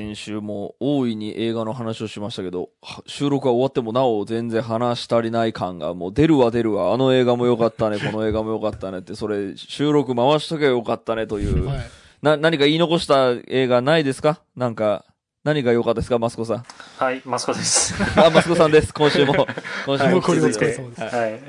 [0.00, 11.78] 先週も大いに映画の話をしましたけど、は収録が終わってもなお全然話し足りない感がもう出るわ出るわ、あの映画も良かったね、 この映画も良かったねって、それ収録回しとけば良かったねという、はい。
[12.22, 14.40] な、何か言い残した映画ないですか？
[14.56, 15.04] なんか、
[15.44, 16.64] 何が良かったですかマスコさん？
[16.96, 17.94] はい、マスコです。
[18.18, 18.94] あ、マスコさんです。
[18.94, 19.34] 今週も。
[19.84, 21.14] 今週も残りお引き続いて疲れ様です。
[21.14, 21.40] はい。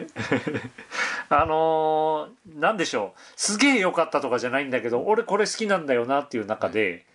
[1.29, 3.19] あのー、なんでしょう。
[3.37, 7.05] すげえ良かったとかじゃないんだけど、俺これ好きなんだよなっていう中で、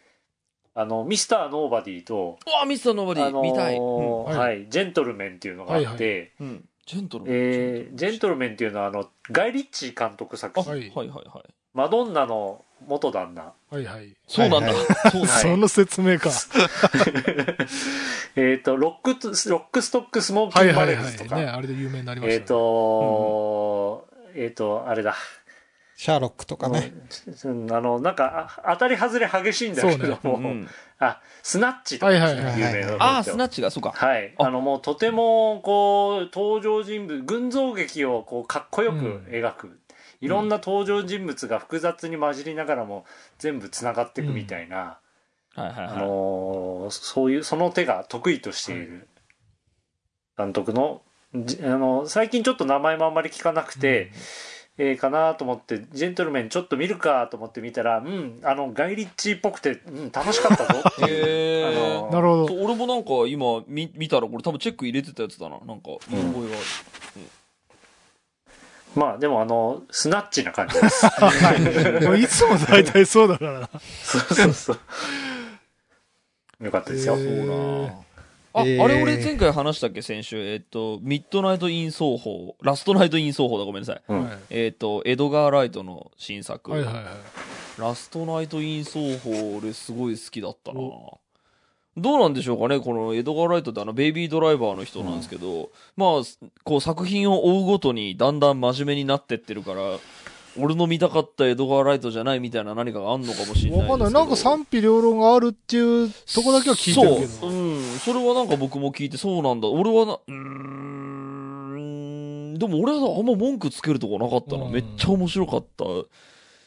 [0.79, 3.77] あの、ミスターノーバディと、うわ、ミスターノーバディ、あのー見たい。
[3.77, 6.65] うんはいはい、ジェントルメンっていうのがあって、はいうん。
[6.85, 7.35] ジェントルマン。
[7.35, 11.25] えージェントルメンっていうのはあの、ガイ・リッチー監督作あ、品、はいはいはい。
[11.73, 13.55] マドンナの元旦那。
[13.71, 14.15] はいはい。
[14.29, 14.67] そうなんだ。
[14.67, 14.77] はい
[15.11, 15.29] そうなんだ。
[15.29, 16.29] その説明か。
[18.37, 21.41] えっと、ロックと、ロックストックスモーキンバはいはいはレルズとか、い。
[21.41, 22.37] ね、あれで有名になりましたね。
[22.37, 25.15] えっ、と、えっ、と、あれだ。
[25.97, 26.93] シャーロックとかね。
[27.45, 30.69] うんあの、なんか、あ当たり外れ激しいんだけども、うん。
[30.99, 33.93] あ、スナッチとかね、はいはいはい有名なああ、スナッチが、そうか。
[33.93, 34.35] はい。
[34.37, 39.81] ああの、もうとても、こう、登場人物、群像劇を、こう、かっこよく描く。
[40.21, 43.07] いろんな登場人物が複雑に混じりながらも、
[43.39, 44.99] 全部繋がっていくみたいな、
[45.55, 45.97] あはいはいはい。
[45.97, 49.09] のーそういう、その手が得意としている
[50.37, 51.01] 監督の、
[51.35, 54.11] じあの、最近ちょっと名前もあんまり聞かなくて、
[54.79, 62.11] えーかなと思って、ジェントルメンちょっと見るかと思って見たら、うん、あの、ガイリッチーっぽくて、うん、楽しかったぞっていう。
[62.11, 62.55] なるほど。
[62.63, 65.59] 俺もなんか今見見たらこれ多分チェック入れてたやつだな。
[65.67, 66.65] なんか見覚えがある。
[68.95, 71.07] まあでもあの、スナッチな感じです。
[72.05, 73.71] もういつも大体そうだからな。
[74.03, 74.73] そうそうそ
[76.61, 76.65] う。
[76.65, 77.17] よかったですよ。
[77.17, 78.06] そうな
[78.57, 80.39] あ、えーあれ俺前回話したっけ先週？
[80.39, 82.57] えっと、ミッドナイト・イン・ソーホー。
[82.63, 83.65] ラストナイト・イン・ソーホーだ。
[83.65, 84.03] ごめんなさい。
[84.09, 86.71] うんはいえっと、エドガー・ライトの新作。
[86.71, 87.05] はいはいはい。
[87.79, 91.21] ラストナイト・イン・ソーホー俺すごい好きだったなお
[91.99, 96.11] どうなんでしょうかねこのエドガー・ライトってあのベイビードライバーの人なんですけど、まあ、
[96.65, 99.99] こう作品を追うごとにだんだん真面目になってってるから、
[100.59, 103.81] 俺の見たかったエドガー・ライトじゃないみたいな何かがあんのかもしれない。
[103.81, 104.13] わかんない。
[104.13, 107.51] なんか賛否両論があるっていうとこだけは聞いてるけそう。
[107.51, 107.57] ど。
[107.57, 107.83] うん。
[107.99, 109.69] それはなんか僕も聞いて、そうなんだ。
[109.69, 110.77] 俺はな、うーん。
[112.59, 114.65] でも俺はあんま文句つけるとこなかったな。
[114.65, 115.85] うんめっちゃ面白かった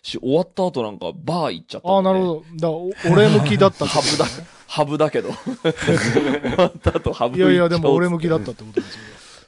[0.03, 2.35] し、終わった後なんかバー行っちゃったああ、なるほど。
[2.35, 4.25] だからお俺向きだった ハブだ、
[4.67, 5.29] ハブだけど。
[5.63, 8.99] 終わった後ハブいやいや、でも俺も向きだったってことですよ。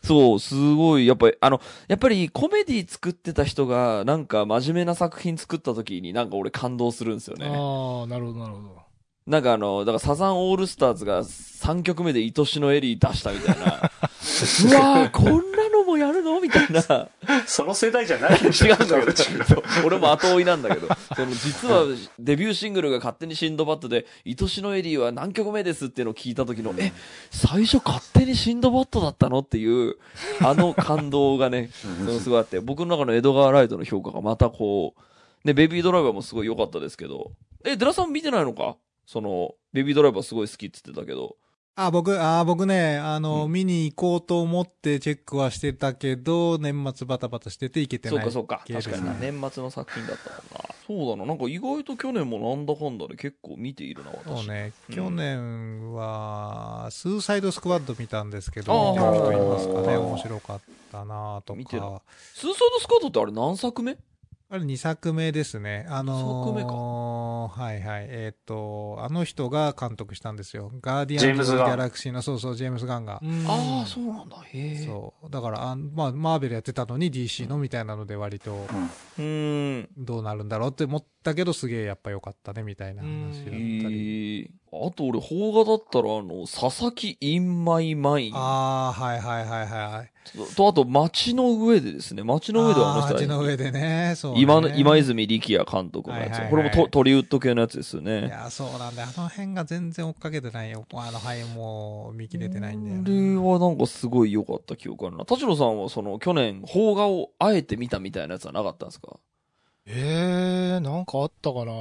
[0.03, 7.45] そう、すごい、やっぱり、あの、やっぱりコメディ作ってた人が、なんか真面目な作品作った時になんか俺感動するんですよね。
[7.45, 8.81] ああ、なるほど、なるほど。
[9.27, 13.65] なんかあの、だからサザンオールスターズが3曲目で愛しのエリー出したみたいな。
[13.71, 15.60] うわー、こんな
[16.71, 17.09] な。
[17.45, 18.67] その世代じゃないでしょ。
[18.67, 21.83] 違うんだけど、俺も後追いなんだけど、その実は
[22.19, 26.93] デビューシングルが勝手にシンドバッドで、愛しのエリーは何曲目ですっていうのを聞いた時の、え、
[27.29, 29.97] 最初勝手にシンドバッドだったのっていう、
[30.41, 31.69] あの感動がね、
[32.05, 35.01] そのすごいあって、僕の中のエドガー・ライトの評価がまたこう、
[35.47, 37.31] ね、ベビードライバーもすごい良かったですけど、
[37.65, 38.77] え、デラさん見てないのか？
[39.05, 41.35] その、ベビードライバーすごい好きって言ってたけど。
[41.75, 48.17] あ、僕、あ、僕ね、あの、うん見に行こうと思ってチェックはしてたけど、年末バタバタしてて行けてない。
[48.17, 48.63] そうかそうか。
[48.67, 49.13] 確かにな。
[49.13, 50.75] 年末の作品だったもんな。
[50.85, 51.25] そうだな。
[51.25, 54.43] なんか意外と去年もなんだかんだで結構見ているな、私。
[54.45, 60.61] そうね、うん去年は、スーサイドスクワッド見たんですけど、見てる人いますかね、はい面白かっ
[60.91, 61.77] たなと見て。
[61.77, 62.01] スーサイ
[62.43, 63.97] ドスクワッドってあれ何作目
[64.53, 65.85] あれ2作目ですね。
[65.87, 68.07] あのー、二作目かはいはい。
[68.09, 70.73] えっ、と、あの人が監督したんですよ。
[70.81, 73.13] ガーディアンズ・ギャラクシーの、そうそう、ジェームズ・ガンが。
[73.13, 74.35] ああ、そうなんだ。
[74.41, 74.77] へえ。
[74.85, 75.29] そう。
[75.29, 78.67] だから、あまあ、マーベルやってたのに DC のみたいなので割と、
[79.17, 79.21] う。
[79.21, 79.89] ーん。
[79.97, 84.41] どうなるんだろうって思ったけど、すげえやっぱ良かったね、みたいな話だったへり。
[84.47, 84.51] え。
[84.73, 88.35] あと俺、邦画だったら、あの、佐々木インマイマイン。
[88.35, 90.11] ああ、はいはいはいはい。
[90.55, 92.23] と、あと、街の上でですね。
[92.23, 94.41] 街の上ではあの人街の上でね、そう、ね。
[94.41, 96.29] 今の、今泉力也監督のやつ。
[96.29, 98.29] はいはいはいこれもトトリウッド系のやつですよいね。
[98.29, 99.09] や、そうなんだよ。
[99.15, 100.85] あの辺が全然追っかけてないよ。
[100.93, 103.09] あの辺もう見切れてないんだよあな。
[103.09, 105.25] れはなんかすごい良かった記憶あるな。
[105.25, 109.17] 田代さんはその去年、邦画をあえて見たみたいなやつはなかったんですか？
[109.87, 111.73] ええー、なんかあったかな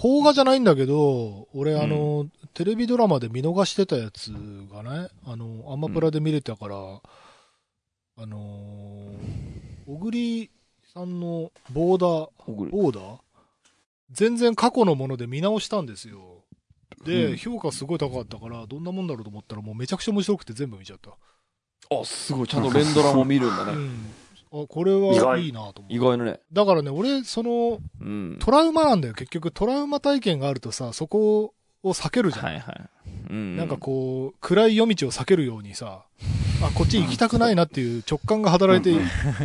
[0.00, 4.32] 邦画じゃないんだけど、俺、あの、テレビドラマで見逃してたやつ
[4.72, 10.50] がね、あの、アマプラで見れたから、あのー、小栗
[10.92, 13.18] さんのボーダー、ボーダー？
[14.12, 16.44] 全然過去のもので見直したんですよ。
[17.04, 21.10] で、うん評価すごい高かったから、どんなもんだろうと思ったら、もうめちゃくちゃ面白くて全部見ちゃった。
[21.10, 22.48] あ、すごい。
[22.48, 23.72] ちゃんと連ドラも見るんだね。
[23.72, 24.06] うん。
[24.62, 26.00] あ、これ意は外いいなと思意う。
[26.00, 26.40] 外のね。
[26.52, 28.36] だからね、俺、その、うん。
[28.40, 29.14] トラウマなんだよ。
[29.14, 32.44] 結局、トラウマ体験があるとさ、そこを避けるじゃん。
[32.46, 32.90] はいはい。
[33.30, 33.56] うん。
[33.56, 36.04] なんかこう、暗い夜道を避けるようにさ、
[36.62, 38.98] あ、こっち行きたくないなっていう直感が働いて、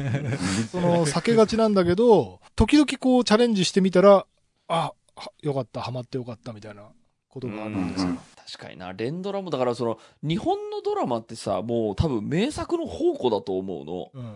[0.71, 4.25] その、避けがちなんだけど、時々こう、チャレンジしてみたら、
[4.67, 6.83] あ、はよかった、ハマってよかったみたいな
[7.29, 8.13] ことがあるんですよ。
[8.53, 8.93] 確かにな。
[8.93, 14.11] 連ドラも、だからその、日本のドラマってさ、もう多分名作の宝庫だと思うの。
[14.13, 14.35] うん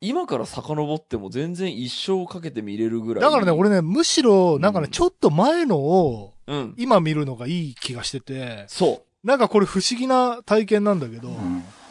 [0.00, 3.22] 今から遡っても全然一生かけて見れるぐらい。
[3.22, 6.74] だからね、俺ね、むしろ、なんかね、うんちょっと前のを、うん。
[6.78, 9.26] 今見るのがいい気がしてて、そう。
[9.26, 11.30] なんかこれ不思議な体験なんだけど、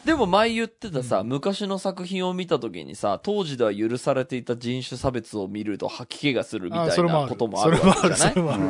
[0.07, 7.25] でも前言ってたさ、うん昔の作品を見た時にさ、当時では許されていた人種差別を見ると吐き気がするみたいあそれもある。
[7.25, 8.33] なこともあそれもある、るわけじゃない？
[8.33, 8.63] それもある。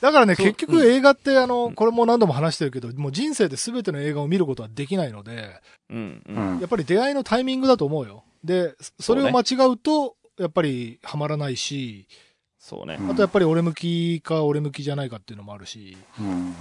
[0.00, 5.60] だからね、 結局映画って、あの、うんこれも何度も話してるけど、もう人生で全ての映画を見ることはできないので、
[5.90, 6.32] うん、う。
[6.32, 8.22] うんんやっぱり出会いのタイミングだと思うよ。
[8.44, 12.06] で、それを間違うと、やっぱりハマらないし、
[12.64, 12.96] そうね。
[13.10, 15.96] あとやっぱり俺向きか俺向きじゃないかっていうのもあるし。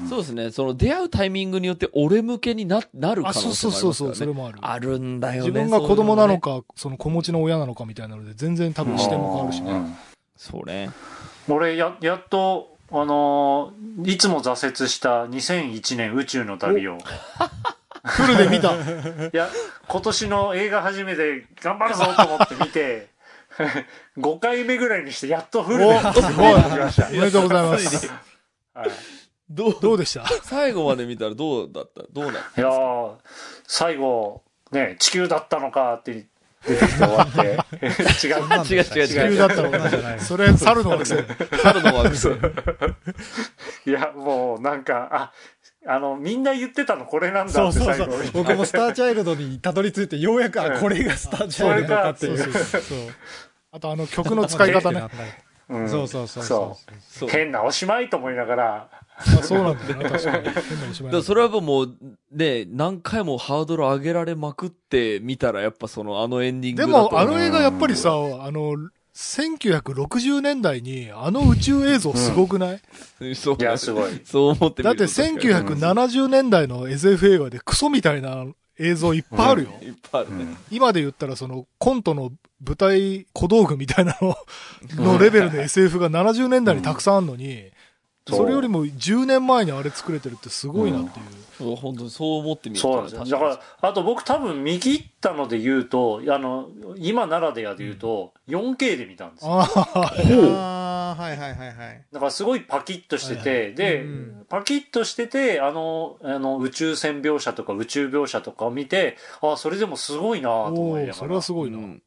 [0.10, 0.50] そうですね。
[0.50, 4.16] その出会うタイミングによって俺向けにな、なる可あ、能性そうそうそうそう。
[4.16, 4.58] それもある。
[4.62, 5.50] あるんだよね。
[5.50, 6.62] 自分が子供なのか。
[6.62, 9.96] か、その子持ちの親なのかみたいなので、全然多分視点も変わるしね。
[10.36, 10.90] そうね。
[11.48, 16.98] 俺や、やっと、あのーいつも挫折した2001年宇宙の旅を、
[18.04, 18.74] フルで見た。
[18.74, 18.78] い
[19.34, 19.48] や、
[19.88, 23.11] 今年の映画初めて頑張るぞと思って見て、
[24.18, 26.56] 5回目ぐらいにしてやっとフルでおすごい。
[26.56, 27.12] 見ましたお。
[27.12, 28.08] めでとうございます。
[28.74, 28.90] はい
[29.50, 30.26] どう、どうでした？
[30.44, 33.16] 最後まで見たらどうだったどうなったいやー、
[33.68, 36.26] 最後、ね、地球だったのかって
[36.66, 37.40] 出てきて終わって、
[38.26, 38.36] 違う。
[38.46, 41.16] 違う違う地球だったのなんじゃないそれ、猿の惑星。
[41.64, 42.28] 春の惑星。
[43.86, 45.34] いや、もうなんか、あ、
[45.86, 48.44] あの、みんな言ってたのこれなんだそうそうそうって最後。。
[48.44, 52.38] 僕もスターチャイルドにたどり着いて、ようやく、あ、これがスターチャイルドかっていう。
[52.38, 52.98] そうそうそう。
[53.72, 55.02] あとあの曲の使い方ね。
[55.70, 56.78] うんそうそうそうそ
[57.10, 57.30] そう。
[57.30, 60.50] 変なおしまいと思いながら、あそうなんだよね、確かに。
[60.50, 61.96] 変なおしまいだそれはもう、
[62.32, 68.76] ね、何回もハードル上げられまくって見たら、やっぱそのあのエンディングでだとも、あの映画やっぱりさ、あの、
[69.16, 72.82] 1960年代にあの宇宙映像すごくない、
[73.36, 74.22] そういや、すごい。
[74.24, 78.46] そう思ってみだってると確かに1970年代の SF 映画でクソみたいな
[78.80, 79.70] 映像いっぱいあるよ。
[79.82, 80.46] いっぱいあるね。
[80.72, 82.32] 今で言ったらそのコントの
[82.66, 84.36] 舞台小道具みたいなの
[84.96, 87.72] のレベルの SF が70年代にたくさんあるのに、うん
[88.28, 91.26] それよりも10年前にあれ作れてるってすごいなっていう。
[91.58, 93.26] そう、本当にそう思ってみるそうなんですよ。
[93.26, 93.44] だか
[93.82, 99.52] ら、あと僕多分見切ったので言うと、あの、今ならではで言うと、4K で見たんですよ。
[99.54, 102.06] ああ、ああ、はいはいはいはい。
[102.12, 111.14] だからすごいパキッとしてはいて、で、うんパキッとしてて、あの、あの、宇宙船描写とか宇宙描写とかを見て、あ、それでもすごいなと思いながら。
[111.14, 111.78] それはすごいな。
[111.78, 112.04] うん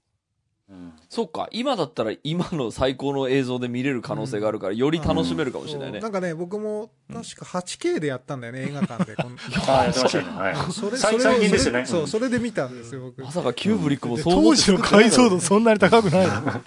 [0.68, 6.00] うんそっか、今だったら今の最高の映像で見れる可能性があるから、より楽しめるかもしれないね。
[6.00, 9.14] なんかね、僕も確か 8K でやったんだよね、映画館で。
[9.68, 10.24] ああ、やってましたね。
[10.36, 10.72] はい。
[10.72, 13.22] それ、最そ最近ですよねそう、それで見たんですよ、僕。
[13.22, 16.32] まさかキューブリックもでそう当時の解像度そんなに高くないの？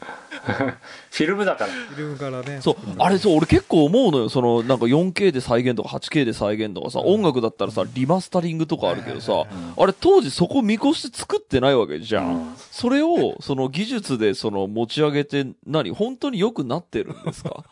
[0.47, 1.71] フィルムだから。
[1.73, 2.59] フィルムからね。
[2.61, 4.29] そう、あれそう、俺結構思うのよ。
[4.29, 9.43] その、なんか 4K で再現とか 8K で再現とかさ、音楽だったらさ、リマスタリングとかあるけどさ、
[9.77, 12.55] あれ当時そこ見越して作ってないわけじゃん。
[12.71, 15.91] それを、その技術でその持ち上げて、何？
[15.91, 17.63] 本当に良くなってるんですか？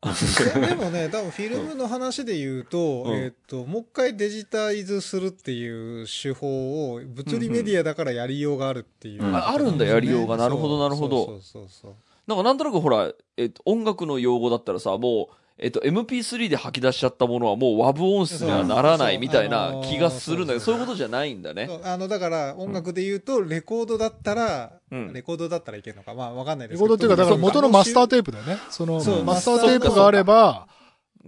[0.00, 3.14] でもね、多分フィルムの話で言うと、うん。
[3.14, 9.34] えーっと、もう一回デジタイズするっていう手法を物理メディアだからやりようがあるっていう、うん。
[9.34, 10.36] ああるんだやりようが。
[10.36, 11.26] なるほどなるほど。
[11.26, 11.94] そうそうそう
[12.28, 21.52] なんかなんとなくほら、えっと、音楽の用語だったらさ、もう、えっと、MP3 で吐き出しちゃったものはもう WAV 音質にはならないみたいな気がするんだけど、そういうことじゃないんだ。
[21.52, 21.66] ね。
[21.66, 25.12] そうあの、だから音楽で言うと、レコードだったら、うん。
[25.12, 28.58] レコードだったらいけるのか、まあわかんないですレコードっていうか、だから元のマスターテテープだよね。
[28.70, 30.68] そのマスターテープがあれば、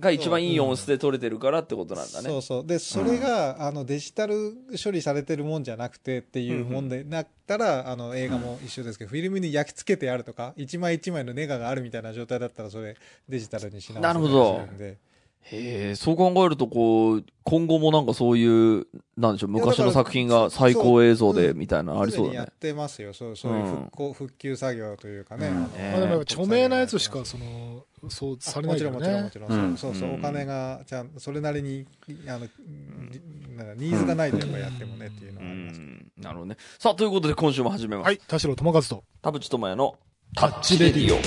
[0.00, 2.28] が一番いい音質で撮れてるからってことなんだね。
[2.28, 2.66] そうそう。
[2.66, 12.97] で、それが、あの、デジタル処理されてるもんじゃなくてっていうもんでなったら、あの、映画も一緒ですけど、フィルムに焼き付けてあるとか、一枚一枚のネガがあるみたいな状態だったら、それ、
[13.28, 14.61] デジタルにし直せなるほど。
[15.42, 22.52] へえ、そう考えると、こう、今後もなんかそういう、なんでしょう、昔の作品が最高映像でみたいなのありそうだねやっ。
[22.52, 23.12] てますよ。
[23.12, 25.49] そう、そういう復興、復旧作業というかね。
[25.49, 25.64] うん
[25.97, 29.59] あでもやっぱ著名なやつしか、その、そうされないけどもちろんもちろんもねち。
[29.59, 29.76] ろうんん。
[29.76, 31.87] そうそうそうう、んお金が、ちゃん、それなりに、
[32.26, 35.80] あの、なんかニーズがないとやっぱやってもねっていうのうはあります。
[35.80, 36.57] ん、なるほどね。
[36.78, 38.07] さあ、ということで今週も始めます。
[38.07, 39.04] はい、田代智和と。
[39.23, 39.97] 田淵智也の
[40.35, 41.19] タッチレディオ。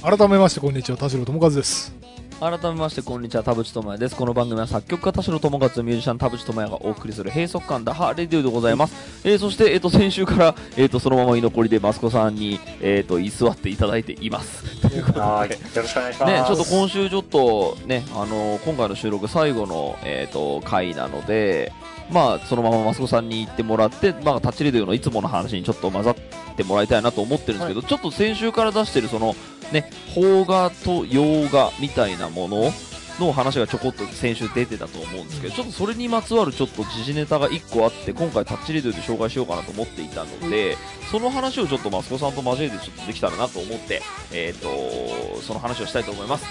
[0.00, 0.96] 改めまして、こんにちは。
[0.96, 2.07] 田代智和です。
[2.40, 3.42] 改めましてこんにちは。
[3.42, 4.14] 田淵智也です。
[4.14, 8.94] この番組は作曲家田代智和ミュージシャン田淵智也がお送りする閉塞感ダハレディオでございます、
[9.28, 14.62] えーそして、えー、と先週から、えー、とそのまま居残りでマスコさんに、えー、と居座っていただいています。
[14.88, 15.20] ということで。
[15.20, 15.50] はい。
[15.50, 16.32] よろしくお願いします。
[16.32, 21.72] ね、ちょっと今週ちょっとね、あの今回の収録最後の、えー、と回なので、
[22.12, 26.16] まあ、そのままマスコさんに行ってもらって、まあ、タッチレディオのいつもの話にちょっと混ざっ
[26.56, 29.34] てもらいたいなと思ってるんですけど、ちょっと先週から出してるその、
[29.72, 32.72] ね、邦画と洋画みたいなもの
[33.18, 40.76] の話がちょこっと先週出てたと思うんですけど、ちょっとそれにまつわるちょっと時事ネタが1個あって、今回タッチレディオで紹介しようかなと思っていたので、
[41.10, 46.46] その話をちょっとマスコさんと交えてちょっとできたらなと思って、えっ、と、その話をしたいと思います。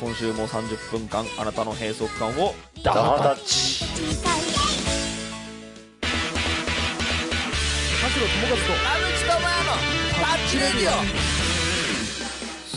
[0.00, 3.84] 今週も30分間、あなたの閉塞感をダダーータッタッチ。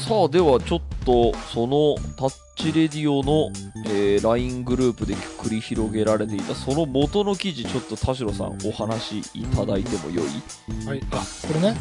[0.08, 3.50] さあではちょっとそのタッチレディオの、
[3.88, 10.86] えー LINE グループで繰り広げられていたその元の記事ちょっと田代さんお話しいただいてもよい？
[10.86, 11.76] はい、あこれね。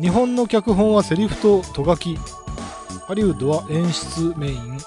[0.00, 2.18] 日本の脚本はセリフとと書き。
[3.06, 4.78] ハリウッドは演出メイン。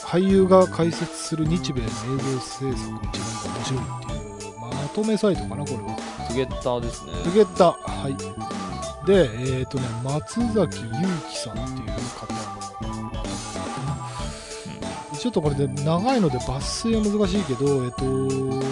[0.00, 4.58] 俳優が解説する日米の映像制作の違いが面白いっていう。
[4.60, 5.96] まとめサイトかなこれは。
[6.28, 7.12] トゥゲッターですね。
[7.24, 8.55] トゥゲッタはい
[9.06, 10.90] でえっ、とね松崎祐
[11.30, 11.86] 樹さんっていう
[12.18, 12.40] 方の
[15.16, 18.66] ちょっとこれで長いので抜粋は難しいけどえっ、と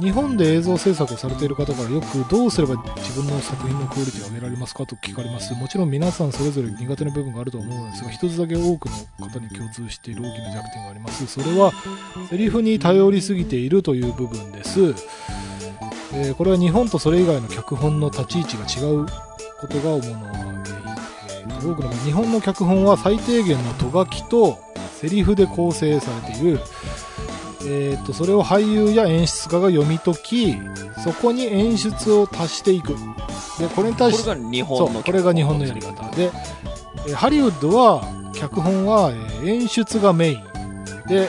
[0.00, 5.52] 日本で映像制作をされている方からよくどうすれば自分の作品のクオリティを上げられますかと聞かれます。
[5.54, 8.04] もちろん皆さんそれぞれ苦手な部分があると思うんです。
[8.04, 11.26] が一つだけ多くの方に共通している大きな弱点があります。
[11.26, 11.72] それは
[12.30, 14.94] セリフに頼りすぎているという部分です、
[16.12, 19.06] えーこれは日本とそれ以外の脚本の立ち位置が違う
[19.60, 20.54] ことが主な原因、
[21.28, 24.58] えーと多くの日本の脚本は最低限のと書きと
[25.00, 26.60] セリフで構成されている。
[27.62, 30.56] えー、とそれを俳優や演出家が読み解き
[31.02, 32.94] そこに演出を足していく。
[33.58, 36.08] でこれに対してこれが日そ本これが日本のやり方。
[36.14, 36.30] で、
[37.08, 38.02] えーハリウッドは
[38.34, 40.44] 脚本は、えー演出がメイン。
[41.08, 41.28] で、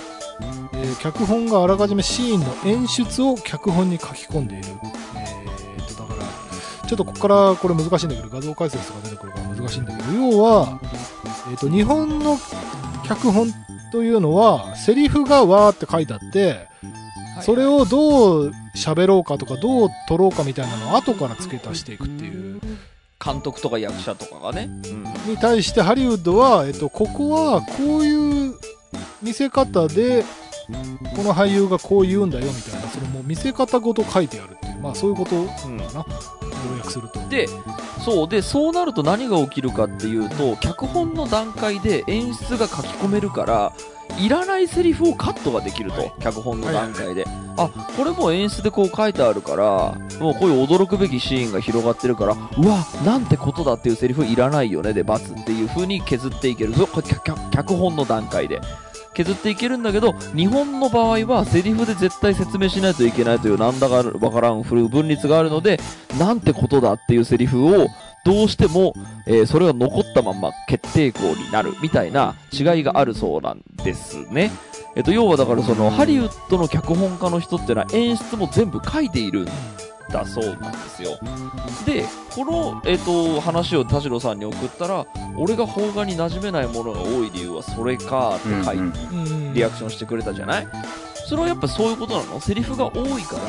[0.73, 4.67] えー脚本があらかじめシーンの演出を脚本に書き込んでいる、
[5.15, 10.79] えー、とだからちょっとここからこれ難しいんだけど画像解説とか出てくるから難しいんだけど要は、
[11.51, 12.37] えー、と日本の
[13.07, 13.47] 脚本
[13.91, 16.67] というのはセリフがわーって書いてあって
[17.41, 22.59] それをどう喋ろうかとかどう撮ろうかみたいなのを後から付け足していくっていう。
[23.23, 25.03] 監督とか役者とかがね、うん。
[25.29, 28.38] に対してハリウッドは、えっと、ここはこういう
[29.21, 30.23] 見せ方で
[31.15, 36.05] この俳優がこう言うんだよみたいなそれもう見せ方ごと書いてあるっていうまあそういうことかな。
[36.71, 37.19] 要約すると。
[37.29, 37.47] で
[38.03, 43.73] そうでそうなると何が起きるかっていうと脚本の段階で演出が書き込めるから
[44.17, 46.13] いらないセリフをカットができると、はい。
[46.19, 47.25] 脚本の段階で、
[47.57, 56.87] あこれもう演出でこう書いてあるからもうこういう驚くべきシーンが広がってるからうわなんてことだっていうセリフいらないよねで×っていう風に削っていけるそれ
[57.51, 58.61] 脚本の段階で
[59.13, 65.79] 削っていけるんだけど日本の場合はセリフで絶対説明しないといけないというなんだかわからん分率があるので
[66.17, 67.87] なんてことだっていうセリフを
[68.25, 68.93] どうしても、
[69.25, 74.51] えーそれが残ったまま決定校になるみたいな違いがあるそうなんですね。
[74.95, 79.47] えっと、要はだからそのハリウッドの脚本家の人っていうのは演出も全部書いている
[80.09, 81.17] んだそうなんですよ。
[81.85, 82.03] で、
[82.35, 85.05] この、えっと、話を田代さんに送ったら、
[85.37, 89.53] 俺が邦画に馴染めないものが多い理由はそれかって書いて、うんうん。
[89.53, 90.67] リアクションしてくれたじゃない？
[91.27, 92.39] それはやっぱそういうことなの？
[92.41, 93.41] セリフが多いから、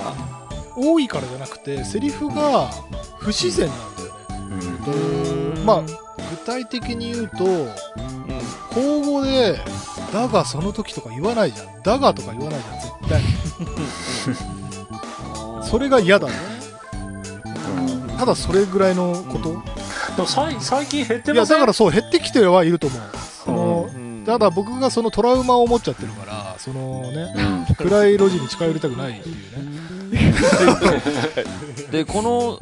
[0.77, 2.69] 多いからじゃなくてセリフが
[3.19, 4.57] 不自然なんだよね。
[4.67, 5.57] うん。
[5.57, 7.71] とまあ具体的に言うとうん、
[8.73, 9.59] 口語で
[10.13, 13.23] 「だがその時」とか言わないじゃん「だが」とか言わないじゃん絶対。
[15.69, 16.33] それが嫌だね
[18.21, 19.53] ただそれぐらいのこと、
[20.15, 21.57] でも最最近減っていやません？
[21.57, 23.01] だからそう減ってきてはいると思う。
[23.45, 24.25] そのうん。
[24.27, 27.35] ただ僕がそのトラウマを持っちゃってるからそのね
[27.79, 29.41] 暗い路地に近寄りたくないっていうね。
[31.91, 32.61] でこの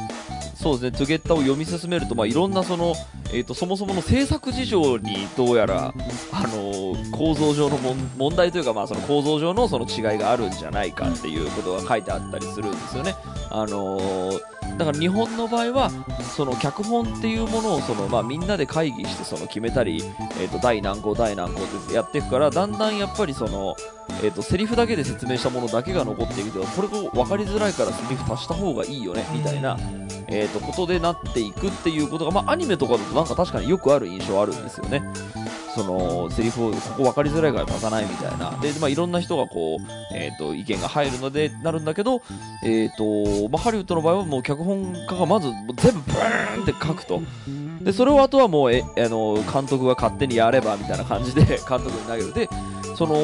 [0.54, 2.94] そうですね、トゥゲッタを読み進めると、まあ、いろんなその、
[3.32, 5.94] えー、とそもそもの制作事情にどうやら、
[6.32, 13.14] あのー構造上の問問題というか、まあ、その構造上のその違いがあるんじゃないかっていうことが書いてあったりするんですよね。
[13.50, 15.90] あのーだから日本の場合は
[16.36, 20.02] その脚本っていうものをその、まあ、みんなで会議してその決めたり、
[20.40, 23.74] えー、と第何項第何項ってやっていくからだんだんやっぱりその、
[24.22, 29.76] えー、とセリフだけで説明したものだけが残っていくけどこれが分かりづらいからセリフ足した方がいいよねみたいな、
[30.28, 35.02] えー、とことでなっていくっていうことが、まあ、アニメとかだとなんか確かによくある印象あるんですよね。
[35.78, 38.50] そのセリフをここ分かりづらいから足さないみたいな。
[38.60, 42.20] で、まあ、いろんな人がこう、えー、と意見が入るのでなるんだけど、
[42.64, 47.22] えーとまあ、ハリウッドの場合はもう脚本家がまず全部ブーンって書くと。
[47.80, 52.34] でそれをあとはもうえあの監督が勝手にやればみたいな感じで 監督に投げる。
[52.34, 52.48] で
[52.96, 53.14] その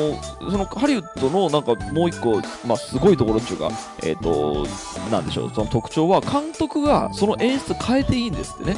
[0.49, 3.71] そのハリウッドのなんかもう一個、まあ、すごいところっていうか、
[4.05, 4.65] えー、と
[5.11, 5.51] なんでしょう。
[5.53, 8.77] その特徴は監督がその演出変えていいんですってね。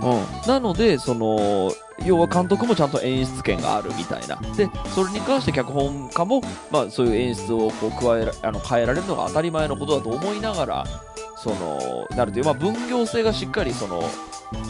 [0.00, 1.70] うん、なのでその
[2.04, 4.36] 要は監督もちゃんと演出権があるみたいな。
[4.56, 10.86] でそれに関して脚本家も、まあ、そういう演出をこう加えあの変えられるのが当たり前のことだと思いながら
[11.36, 14.02] そのなるという、まあ、分業制がしっかりその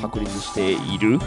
[0.00, 1.18] 確立している。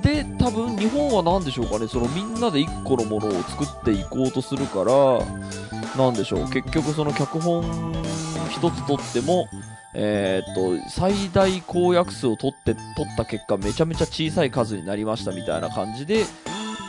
[0.00, 1.86] で多分日本は何でしょうかね。
[1.86, 6.50] そのみんなで1個のものを作っていこうとするからなんでしょう。
[6.50, 7.62] 結局その脚本
[8.48, 9.48] 一つ取っても
[9.94, 16.24] えーっと最大公約数を取って取った結果めちゃめちゃ小さい数になりましたみたいな感じで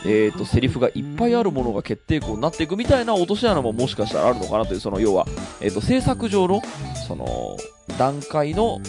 [0.06, 5.26] えー、とセリフがいっぱいあるものが決定校になっていくみたいな落とし穴ももしかしたらあるのかなというその要は、
[5.60, 6.60] えー、と制作上の
[7.08, 7.56] その
[7.98, 8.80] 段階の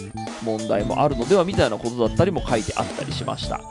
[0.43, 3.61] 問題もあるのではみたいなことだったりも書いてあったりしました。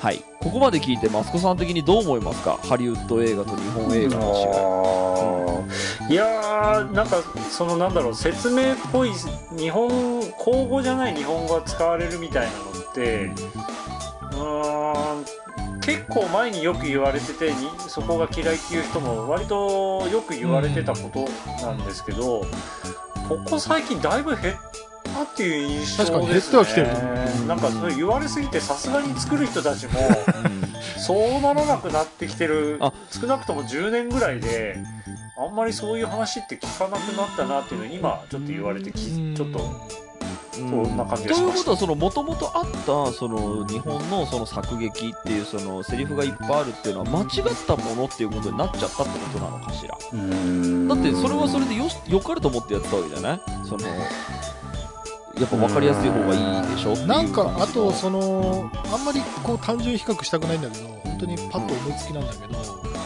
[0.00, 2.58] はい、ここまで聞いてマスコさん的にどう思いますか？
[2.62, 9.10] ハリウッド映画と日本映画のあーいやーなんかそのなんだろう説明っぽい
[9.56, 15.20] 日本口語じゃない日本語が使われるみたいなのってうー
[15.76, 21.28] ん結構前によく言われててにそこが嫌いっていう人も割とよく言われてたこと
[21.66, 22.42] なんですけど、
[23.28, 24.67] ここ最近だいぶ減っ
[25.18, 26.06] たっていう印象ですね。
[26.06, 26.88] 確かに減ってはきてる
[27.40, 29.92] うんなんかそれ言われすぎてさすがに作る人たちも
[30.98, 32.78] そうならなくなってきてる。
[32.80, 32.92] あ。
[33.10, 34.78] 少なくとも10年ぐらいで
[35.36, 38.98] あんまりそういう話って聞かなくなったなっていうのに今ちょっと言われてき
[39.34, 39.58] ちょっと
[40.52, 47.26] そそんな感じとがしましたいうことはその元々あったその日本のその作劇っていうそのセリフがいっぱいあるっていうのは間違っ
[47.66, 49.90] たものっていうことになっちゃったってことなのかしら。
[49.90, 53.40] だってそれはそれでよしよかれと思ってやってたわけじゃない？
[53.64, 53.86] その
[55.40, 56.96] やっぱ分かりやすい方がいいでしょ？
[57.06, 62.58] なんか、あと、その、あんまりこう単純比較したくないんだけど、本当にパッと思いつきなんだけど、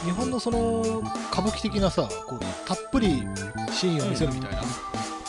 [0.04, 3.22] 日本のその、歌舞伎的なさ、こう、たっぷり
[3.72, 4.62] シーンを見せるみたいな、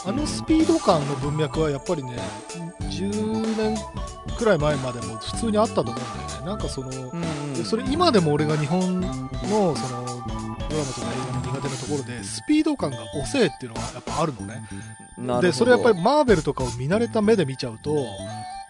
[0.05, 2.17] あのスピード感の文脈はやっぱりね、
[2.81, 3.77] 10年
[4.37, 6.45] くらい前までも普通にあったと思うんだよね。
[6.45, 6.91] なんかその、
[7.63, 9.07] それ今でも俺が日本の
[9.75, 10.17] その
[10.73, 14.63] ドラマとか映画の苦手なところでスピード感が遅えっていうのがやっぱあるのね。
[15.41, 17.95] でそれやっぱりマーベルとかを見慣れた目で見ちゃうと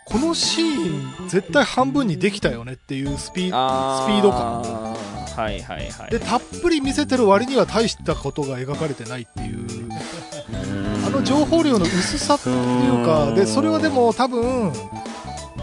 [0.06, 4.22] このシーン絶対半分にできたよねっていうスピあスピー。
[4.22, 4.62] ド感
[5.36, 5.90] はいはい。
[5.90, 9.90] はいでたっぷり見せてる割には大したことが描かれてないっていう。
[11.06, 12.54] あの情報量の薄さってい
[13.02, 14.72] うかでそれはでも多分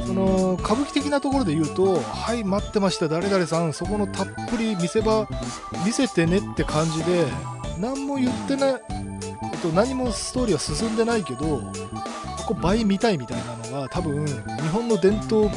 [0.06, 3.08] その歌舞伎的なところで言うと「はい待ってました。
[3.08, 5.26] 誰々さんそこのたっぷり見せ場
[5.84, 7.26] 見せてね」って感じで
[7.78, 8.74] 何も言ってない、
[9.52, 11.60] えっと、何もストーリーは進んでないけど
[12.38, 14.32] ここ倍見たいみたいなのが多分日
[14.72, 15.50] 本の伝統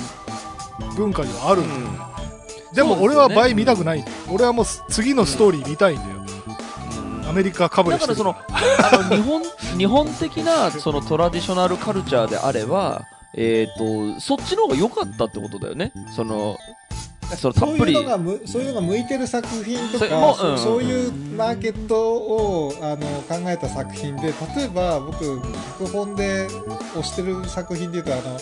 [0.95, 1.61] 文化にはある。
[1.61, 1.65] ん。
[1.67, 1.87] だよね、
[2.73, 4.01] でも俺は倍見たくない。
[4.01, 6.09] んだよ俺はもう次のストーリー見たいんだよ。
[7.23, 7.29] うん。
[7.29, 8.01] アメリカかぶれし。
[8.01, 9.43] てるだからそのあの日本
[9.77, 15.91] 日本的なそのトラディショナルカルチャーであればえっ、とそっちの方が良かったってことだよね。
[16.15, 16.57] その
[17.35, 17.93] そのたそうっぷり。
[17.93, 25.41] いうのがむそういうのが向いてる作品とかそうそういうマーケットをあの考えた作品で例えば僕
[25.79, 28.37] 脚本で推してる作品でいうとあの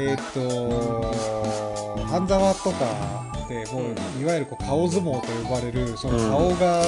[0.00, 6.82] えっ、と半沢とかでもういわゆるこう顔相撲と呼ばれるその顔が、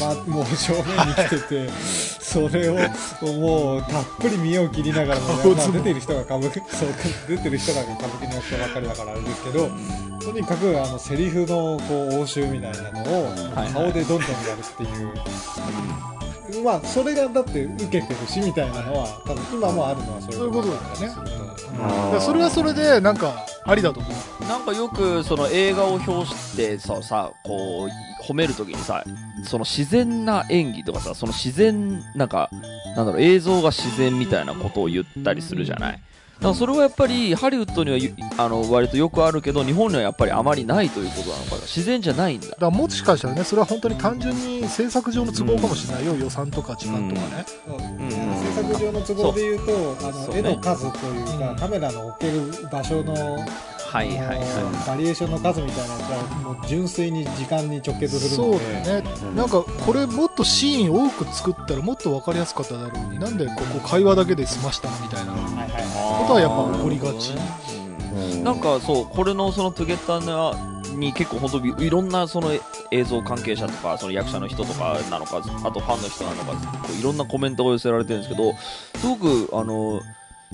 [0.00, 1.68] ま、もう正面に来てて
[2.24, 2.76] それを
[3.36, 6.88] もうたっぷり見よう切りながらも、顔まあ、出てる人が歌舞伎そう
[7.28, 9.70] 出てる人が歌舞伎の人ばっかりだからあれですけど
[10.20, 13.24] とにかくあのセリフのこう応酬みたいなのを
[13.54, 13.72] はい。
[13.72, 15.12] 顔でどんどんやるっていう、
[16.62, 22.12] まあそれがだって受けてるしみたいなのは多分今もあるのはそういうことだよね。
[22.12, 24.44] でそれはそれでなんかありだと思う。
[24.46, 29.02] なんかよくその映画を表してささこう褒めるときにさ
[29.44, 32.50] その自然な演技とかさその自然なんか
[32.96, 36.00] なんだろう映像が自然みたいなことを言ったりするじゃない
[36.40, 41.62] だからそれはやっぱりハリウッドにはゆあの割とよくあるけど日本にはやっぱりあまりないということなのかな。
[41.62, 42.48] 自然じゃないんだ。
[42.48, 46.06] だからもしかしたらねそれは本当に単純に制作上の都合かもしれない。
[46.06, 48.10] よ、予算とか時間とかね、そううん。
[48.10, 50.38] 制作上の都合で言うとあのね。
[50.38, 51.56] 絵の数というか、うん。
[51.56, 53.14] カメラの置ける場所の、
[53.94, 54.88] はいはいはい。
[54.88, 63.20] バリエーションの数みたいなやつはもう純粋に時間に直結するそうのでだよね、なんかこれもっとシーン多く作ったらもっと分かりやすかっただろうに。
[63.20, 65.32] なんでここ会話だけで済ましたのみたいな。
[65.32, 67.34] はいはいはことはやっぱ起こりがち。
[67.34, 67.40] う
[68.40, 72.52] んなんかそうこれのそのトゥゲッターなに結構本当にいろんなその
[72.92, 76.52] 映像関係者とかその役者の人とかなのかあとファンの人なのか
[76.98, 78.54] いろんなコメントが寄せられてるんですけど
[79.00, 80.00] すごくあの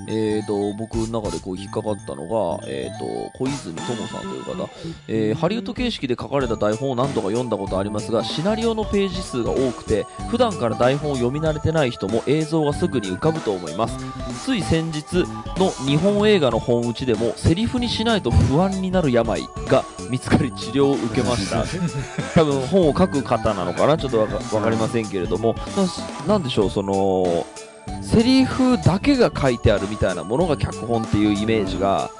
[0.08, 4.68] えー、と僕の中でこう引っかかったのが、えー、と小泉智さんという方、
[5.08, 13.96] えーハリウッド形式で書かれた台本を何度か読んだことありますがシナリオのページ数が多くて普段から台本を読み慣れてない人も映像がすぐに浮かぶと思います。
[14.44, 15.24] つい先日
[15.58, 21.64] の日本映画の本打ちでもセリフにしないと不安になる病が見つかり治療を受けました。
[22.34, 23.96] 多分本を書く方なのかな？
[23.96, 24.26] ちょっとわ
[24.62, 25.54] かりませんけれども。
[26.26, 27.46] ななんでしょうその
[28.02, 32.10] セリフだけが書いてあるみたいなものが脚本っていうイメージが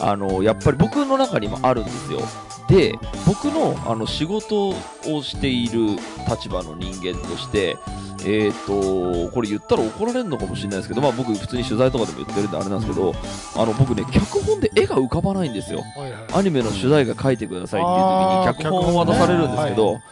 [0.00, 2.20] あのやっぱり僕の中にもあるんですよ。
[2.68, 4.74] で僕のあの仕事を
[5.22, 5.96] している
[6.28, 7.76] 立場の人間として
[8.24, 13.14] えー、とこれ言ったら怒られるのかもしれないですけど、まあ、僕、普通に取材とかでも言ってるんであれなんですけど
[13.54, 15.84] あの僕ね、脚本で絵が浮かばないんですよ、
[16.32, 20.02] アニメの主題歌書いてくださいっていう時に脚本を渡されるんですけど、脚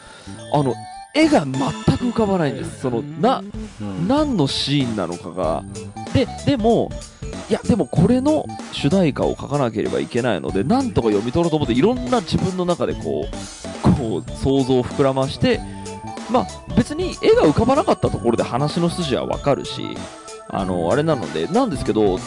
[0.53, 0.75] あの
[1.15, 3.43] 絵が全く浮かばないんです、そのな
[3.81, 5.65] うん何のシーンなのかが。
[6.13, 6.91] ででも
[7.51, 15.61] いやでもこれの主題歌を書かなければいけないのでなんとか読み取ろうと思っていろんな自分の中でこうこう想像を膨らまして
[16.31, 16.47] まあ
[16.77, 19.83] 別に絵が浮かばなかったところで話の筋はわかるし
[20.49, 22.19] あのあれなのでなんですけど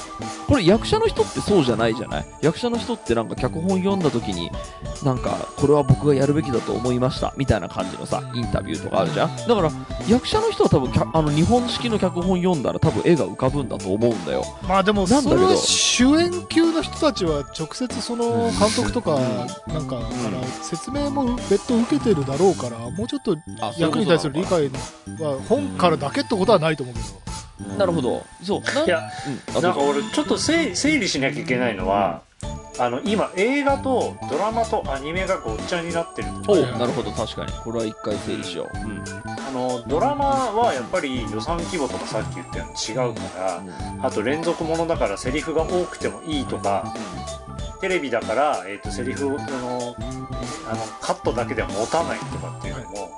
[0.48, 2.26] これ役者の人ってそうじゃないじゃない？
[2.42, 4.50] 役者の人ってなんか脚本読んだ時に
[5.04, 9.36] なんかこれは僕がやるべきだと思いましたみたいな感じのさインタビューとかあるじゃん？
[9.36, 9.72] だから
[10.10, 14.44] 役者の人は多分あの日本式の脚本読んだら多分絵が浮かぶんだと思うんだよ。
[14.68, 15.56] まあでもなんだけど。
[15.56, 19.16] 主演級の人たちは直接その監督とか
[19.68, 24.70] なんかから説明も別途受けてるだろうからもうちょっとあ役に対する理解
[25.20, 27.06] は本からだけってことはないと思うけど
[27.78, 28.26] なるほど。
[28.44, 28.62] そう。
[28.62, 29.10] ないや
[29.50, 32.22] うん、あなんか俺ちょっと整整理しなきゃいけないのは、
[32.80, 37.12] あの今映画とドラマとアニメがごっちゃになってるおなるほど。
[37.12, 37.52] 確かに。
[37.52, 39.04] これは一回整理しよう、うん。
[39.48, 43.64] あのドラマはやっぱり予算規模とかさっき言ったように違うから
[44.04, 46.94] あと連続ものだからセリフが多くてもいいとか
[47.80, 49.96] テレビだから、えー、とセリフあの
[50.70, 53.16] あのカットだけでは持たないとかっていうのも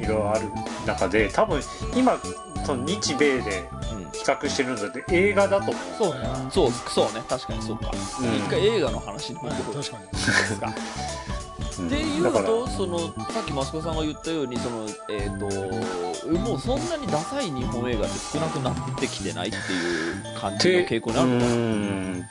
[0.00, 0.50] うんうんいろいろある
[0.86, 1.60] 中で多分
[1.94, 2.18] 今
[2.64, 6.28] その日米でうん比較してるので映画だと思うそうね。
[6.50, 7.22] そうそうね。
[7.28, 8.36] 確かにそうか、うん。
[8.36, 9.82] 一回映画の話に戻ってくる。
[9.82, 10.74] 確かに
[11.80, 11.86] うん。
[11.86, 22.24] っていうとそのさっき益子さんが言ったようにその、えー、ともうそんなにダサい日本映画って少なくなってきてないっていう感じの傾向にあるのかなうん。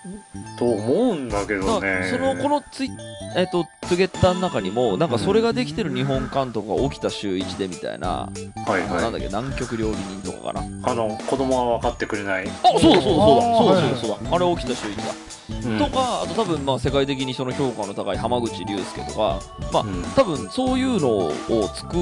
[0.57, 1.29] と思うん。
[1.29, 2.91] だけだどねそのこのツイ
[3.35, 8.29] えっ、とトゥゲッターの中にもなんかそれができてる日本監督が起きた週一でみたいな、
[8.65, 10.65] はいはあのなんだっけ南極料理人とかかな。
[10.65, 14.35] いあの子供は分かってくれない、あそうだそうだそうだそうだそうだそうだ。
[14.35, 15.79] あれ起きた週一だ、うん。
[15.79, 19.38] とかあと多分まあ世界的にその評価の高い浜口竜介とか
[19.71, 20.03] まあうん。
[20.15, 21.31] 多分そういうのを
[21.73, 21.95] 作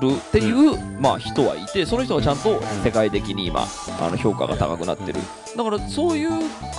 [0.00, 3.66] るっていう、まあ、人はいてその人がちゃんと世界的に今
[4.00, 5.18] あの評価が高くなってる。
[5.56, 6.30] だからそういう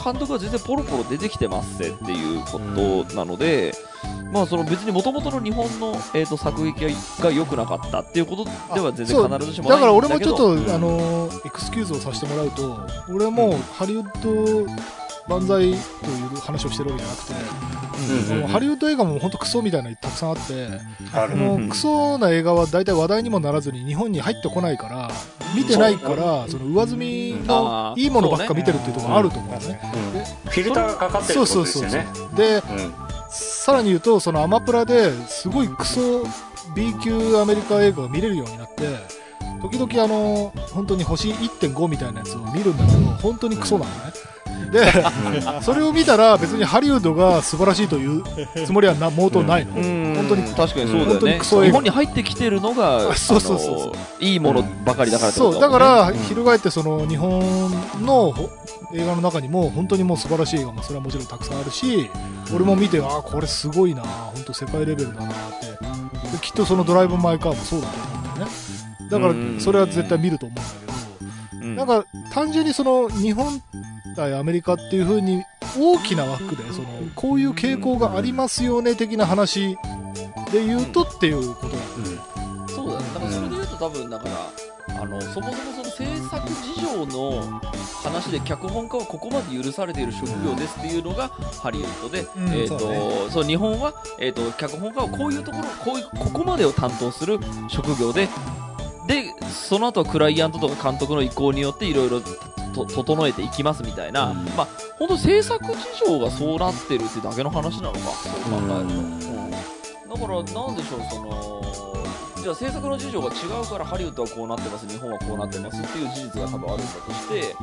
[0.04, 3.74] 監督が全然ポロポロ出てきてますぜっていうことなので、
[4.32, 6.88] まあその別に元々の日本の、えー、と作劇
[7.22, 10.26] が良くなかったっていうことでは全然必ずしもだからないんだけど。
[10.26, 10.72] 俺もちょっと、うん。
[10.72, 14.72] あのエクスキューズをさせてもらうと俺はもうハリウッド
[15.28, 15.76] 万歳という
[16.40, 17.84] 話をしてるわけじゃなくて、うん
[18.40, 20.68] もうハリウッド映画も本当クソみたいなのたくさんあって、
[21.14, 25.10] あのクソな映画は大体話題にもならずに日本に入ってこないから
[25.56, 29.80] 見てないからその上積みあのーいいものばっか見てるっていうところがあると思うんですね。
[29.84, 30.52] うん。
[30.52, 32.08] フィルターがかかってるってことですよね。
[32.36, 32.94] でうん
[33.30, 36.24] さらに言うとそのアマプラですごいクソ
[36.76, 38.84] B 級アメリカ映画が見れるようになって
[39.62, 44.14] 時々あの本当に星1.5みたいなやつを見るんだけど本当にクソなのね
[44.72, 44.92] で
[45.62, 48.24] それを見たら別にハリウッドが素晴らしいという
[48.66, 50.16] つもりはな毛頭ないの、うん。
[50.16, 50.44] 本当に。
[50.44, 54.24] 確かにそうだ本当によね日本に入ってきてるのがあそうそうそう。
[54.24, 56.18] いいものばかりだからってこそうとだから、うん。
[56.18, 57.42] 翻ってその日本
[58.02, 58.50] のほ
[58.94, 62.10] 映画の中にも本当にもう素晴らしい映画もそれはもちろんたくさんあるし、
[62.54, 65.68] 俺も見てああこれすごいな本当世界レベルだなって。
[66.32, 68.52] できっとそのドライブ・マイ・カーもそうだと思うんだよね。
[69.10, 69.58] だかうん。
[69.58, 70.72] らそれは絶対見ると思うんだ
[71.52, 71.76] けど、うん。
[71.76, 73.62] なんか単純にその日本
[74.16, 75.44] 対アメリカっていう風に
[75.78, 79.78] 大きな枠でそのこういう傾向がありますよね的な話
[80.52, 82.34] で言うとっていうことなんだよね
[82.74, 83.06] そうだね。
[83.14, 84.30] だからそれで言うと多分だか
[84.88, 87.62] ら、あのそもそもその制作事情の
[88.04, 98.28] 話で脚本家はここまで許されている職業ですっていうのがハリウッドで、うんえっ、とそうそう日本はえっ、と脚本家はこういうところこういうここまでを担当する職業で。
[99.08, 102.22] でその後はクライアントとか監督の意向によっていろいろ
[102.74, 104.46] と整えていきますみたいな、うん。
[104.56, 108.00] まあ本当制作事情がそうなってるってだけの話なのか。
[108.00, 109.22] そう考えると、うん。
[109.52, 109.58] だ
[110.20, 111.93] からなんでしょうその
[112.44, 117.56] じゃあ制作の事情が違うからハリウッドはこうなってます日本はこうなってますっていう事実が多分あるんだとして、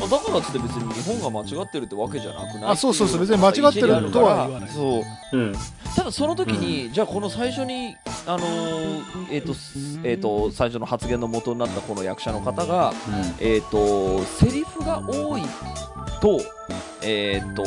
[0.00, 4.68] まあ、だからっつって別に日本が間違ってるってわけじゃなくないあそうそうそう別に間違ってるとは言わない。
[4.70, 5.36] そう。
[5.36, 5.52] うん。
[5.94, 9.54] ただその時に、じゃあこの最初にあのーえっ、と
[10.02, 12.92] えっ、と最初の発言の元になったこの役者の方が
[13.38, 15.42] えっ、とセリフが多い
[16.20, 16.40] と
[17.02, 17.62] えっ、と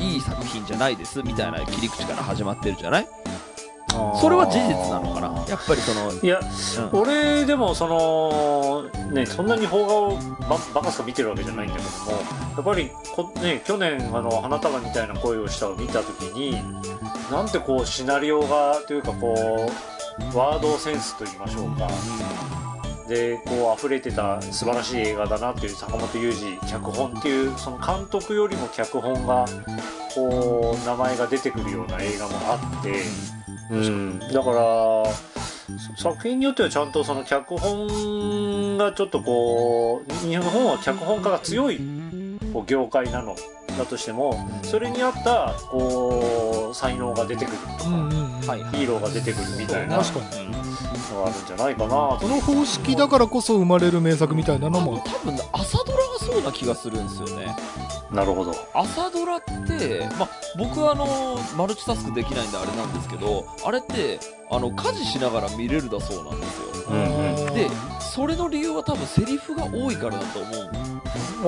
[0.00, 3.08] いい作品じゃないですみたいな切り口から始まってるじゃない？
[4.20, 5.44] それは事実なのかな？
[5.48, 6.40] やっぱりそのいや、
[6.92, 7.00] うん。
[7.00, 10.16] 俺でもそのねそんなに邦画を
[10.48, 12.12] ばバカすか見てるわけじゃないんだけども
[12.56, 16.52] やっぱりこ、ね、去年あの花束みたいな声をしたを見た時に
[17.30, 19.68] なんてこうシナリオがというかこ
[20.32, 21.88] うワードセンスと言いましょうか。
[23.06, 29.44] でこう溢れてた素晴らしい映画だなっていう坂本雄二脚本っていうその監督よりも脚本が
[30.14, 33.02] こう名前が出てくるような映画もあって。
[33.70, 35.04] うん、だから
[35.96, 41.80] 作品によってはちゃんとその脚本がちょっとこう日本は脚本家が強い
[42.54, 43.36] こう業界なの。
[43.76, 47.90] だとしてもそれに合ったこう才能が出てくるとか、
[48.70, 50.46] ヒーローが出てくるみたいなの確かに。
[51.14, 57.04] があるんじゃないかなとこの方式だからこそ生まれる名作みたいなのも多分朝ドラがそうな気がするん。
[57.04, 57.56] ですよね
[58.12, 62.50] なるほど朝ドラって、まあ、僕はあのマルチタスクできないん。
[62.52, 62.94] であれなん。
[62.94, 66.40] ですけどあれってあの家事しながら見れるだそうなん。
[66.40, 67.46] ですようん。
[67.46, 67.54] うん。
[67.54, 67.68] で
[68.14, 70.48] それの理由は多分セリフが多いからだと思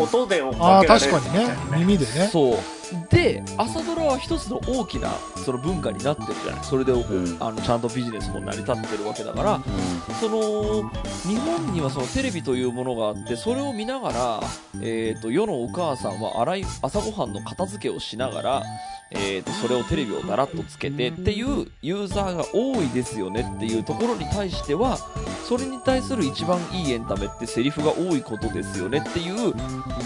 [0.01, 1.79] う音で追っああかけられる確かにね。
[1.79, 2.29] 耳でね。
[2.33, 2.59] そう
[3.11, 5.11] で朝ドラは一つの大きな
[5.45, 6.65] その文化になってるじゃない。
[6.65, 6.97] それで、ん。
[7.41, 9.61] あのちゃんとビジネスも成り立ってるわけだから
[10.21, 10.91] その
[11.27, 14.41] 日本にはそのテレビというものがあってそれを見ながら、
[14.83, 18.63] えー、と世のお母さんは洗い朝ごはんの片付けをしながら、
[19.11, 24.99] えー、とそれをテレビをだらっとつけてっていうユーザーが多いですよねっていうところに対しては
[25.47, 29.55] それに対する一番いいエンタメってセリフが多いことですよねっていう、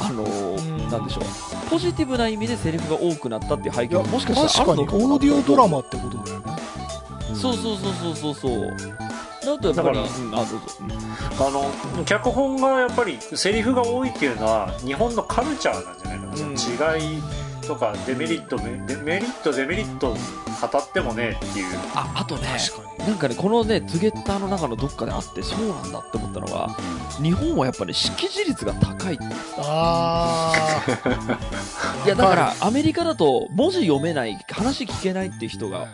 [0.03, 0.91] あのーうん。
[0.91, 1.25] なんでしょう。
[1.71, 6.47] ポジティブな意味でセリフが多くなったっていう背景ももしかした確かにらあるのかもなオーディオドラマってことだよね。
[7.35, 8.75] そうそうそうそうそう。
[9.43, 10.67] そうだとやっぱりだからうんあどうぞ。
[11.41, 11.51] あ
[11.99, 16.51] の脚本がやっぱりセリフが多いっていうのは日本のカルチャーなんじゃないかな、うん。
[16.53, 17.23] 違い
[17.67, 21.67] とかデメリットメデメリットデメリット語ってもねっていう。
[21.95, 23.09] ああとね確かに。
[23.09, 26.77] なんかねこのねトゥゲッターの中のどっかであってそうなんだって思ったのが
[27.23, 29.15] 日本はやっぱり識字率が高い。
[29.15, 30.53] って言ってたあ
[32.05, 35.87] いやだからアメリカだと文字読めない話聞けないっていう人あが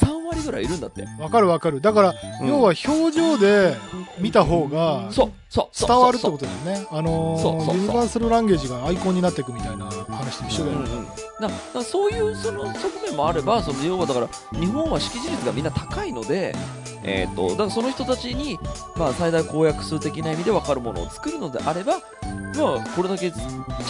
[0.00, 1.06] 3割ぐらいいるんだって。
[1.18, 1.80] わかるわかる。
[1.80, 2.48] だから、うん。
[2.48, 3.76] 要は表情で
[4.18, 6.86] 見た方がそう伝わるってことだよね。
[6.90, 7.76] あのーそうそうそう。
[7.76, 16.54] ユニバーサルランゲージがアイコンになっていくみたいな話と一緒だよね、そういうその側面もあればその要はだから日本は識字率がみんな高いので、
[17.02, 18.58] えー、とだからその人たちに、
[18.96, 23.34] まあ、最大公約数的な意味で分かるものを作るのであれば、まあ、これだけち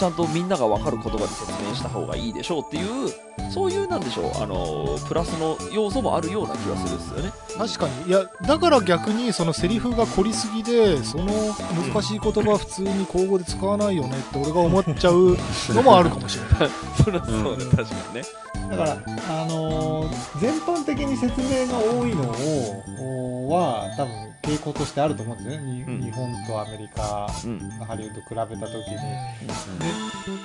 [0.03, 7.31] ゃんとみんなが分かる言葉で説明した方がいいでしょうっていうそういうなんでしょうあのプラスの要素もあるような気がするんですよね。
[7.57, 8.07] 確かに。
[8.07, 11.52] いやだから逆にそのセリフが凝りすぎでその
[11.91, 15.37] 難しい言葉普通に口語で使わないよねって俺が思っちゃう
[15.69, 16.69] のもあるかもしれない
[17.03, 18.23] それはそうね、確かにね。
[18.69, 25.67] だから、あのー全般的に説明が多いのを、おは、多分傾向としてあると思うんですよね。
[25.71, 28.97] にうん日本とアメリカ、うんハリウッド比べたときに。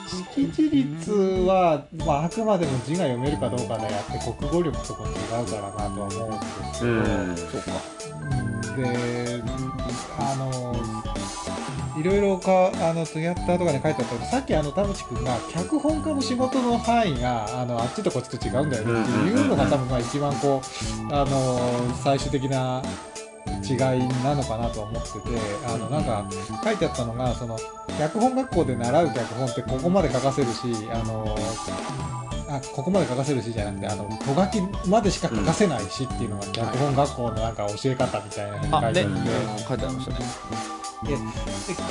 [0.07, 1.13] 識字率
[1.47, 7.73] は、まあ、あくまでも字が読めるかどうかであって、国語力とか違うからなとは思うんですけど、うんそうか。
[8.31, 9.43] うんで、
[10.19, 10.75] あの、
[11.99, 20.63] いろいろか、あの、ツイッターとかに書いてあったけど、さっきあの、田淵くんが、脚本家の仕事の範囲が、あの、あっちとこっちと違うんだよねっていうのが多分、まあ一番こ
[21.11, 22.83] う、あの、最終的な
[23.69, 23.79] 違い
[24.23, 25.19] なのかなとは思ってて、
[25.67, 26.25] あの、なんか、
[26.63, 27.59] 書いてあったのが、その、
[27.99, 31.37] 脚本学校で習う脚本ってここまで書かせるし、あの、
[32.51, 39.15] あここまで書かせるしじゃなくて、あの、とがきまでしか書かせないしっていうのが、脚本学校のなんか教え方みたいなのに書いてあって、うん。
[39.59, 40.78] 書いてありましたね。
[41.05, 41.17] で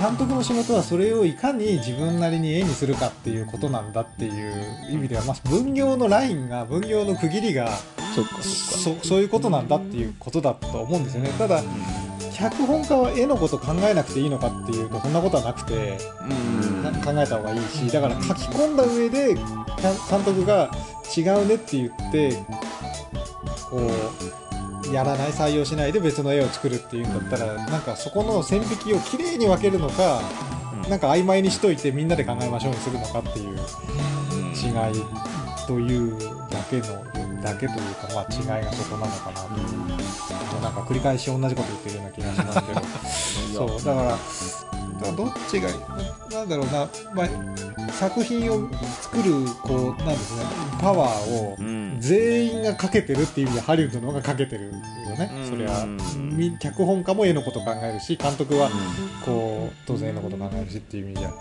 [0.02, 7.70] 監督の仕事はそれをいかに自分なりに絵にするかっていうことなんだっていう意味では、まあ、分業のラインが分業の区切りが
[8.16, 9.02] そっか、そっか。
[9.02, 11.30] そそういうことなんだっていうことだと思うんですよね。
[11.38, 11.62] ただ
[12.34, 16.84] 脚本家は絵のこと考えなくていいのかっていうとそんなことはなくてうん。
[16.84, 19.42] な考えた方がいいしだから書き込んだ上でか
[20.10, 20.70] 監督が
[21.16, 22.34] 違うねって言って
[23.70, 24.47] こう
[24.92, 30.22] やらない採用しないで別の絵を作るっていうんだったらなんかそこの線引きをきれいに分けるのか
[30.84, 30.90] うん。
[30.90, 33.58] なんか曖昧にしといてみんなで考えましょうにするのかっていう
[34.56, 35.06] 違い
[35.68, 36.18] という
[36.50, 39.50] だけのだけというか、まあ、違いがそこなのかなと、
[40.62, 42.74] なんか繰り返し同じこと言ってるような気がしますけ
[43.54, 43.68] ど。
[43.80, 45.70] そうだからどっちが
[46.32, 48.70] なんだろうな、まあ、作品を
[49.02, 50.46] 作るこうなんですね。
[50.80, 51.98] パワーをうん。
[52.00, 55.50] 全員がかけてるっていう意味でハリウッドの方がかけてるよね、うん。
[55.50, 55.84] それは。
[55.84, 55.98] うん
[56.38, 58.70] み脚本家も絵のこと考えるし監督は
[59.26, 61.34] こう当然絵のこと考えるしっていう意味じゃ。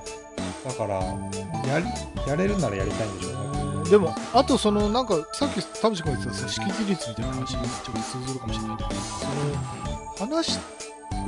[0.64, 1.86] だからやり
[2.26, 3.90] やれるならやりたいんでしょうね。
[3.90, 10.42] でも、あとその、なんか、さっき田淵君が言ってたその識字率みたいな話にちょっと通ずるかもしれないんだけど、その、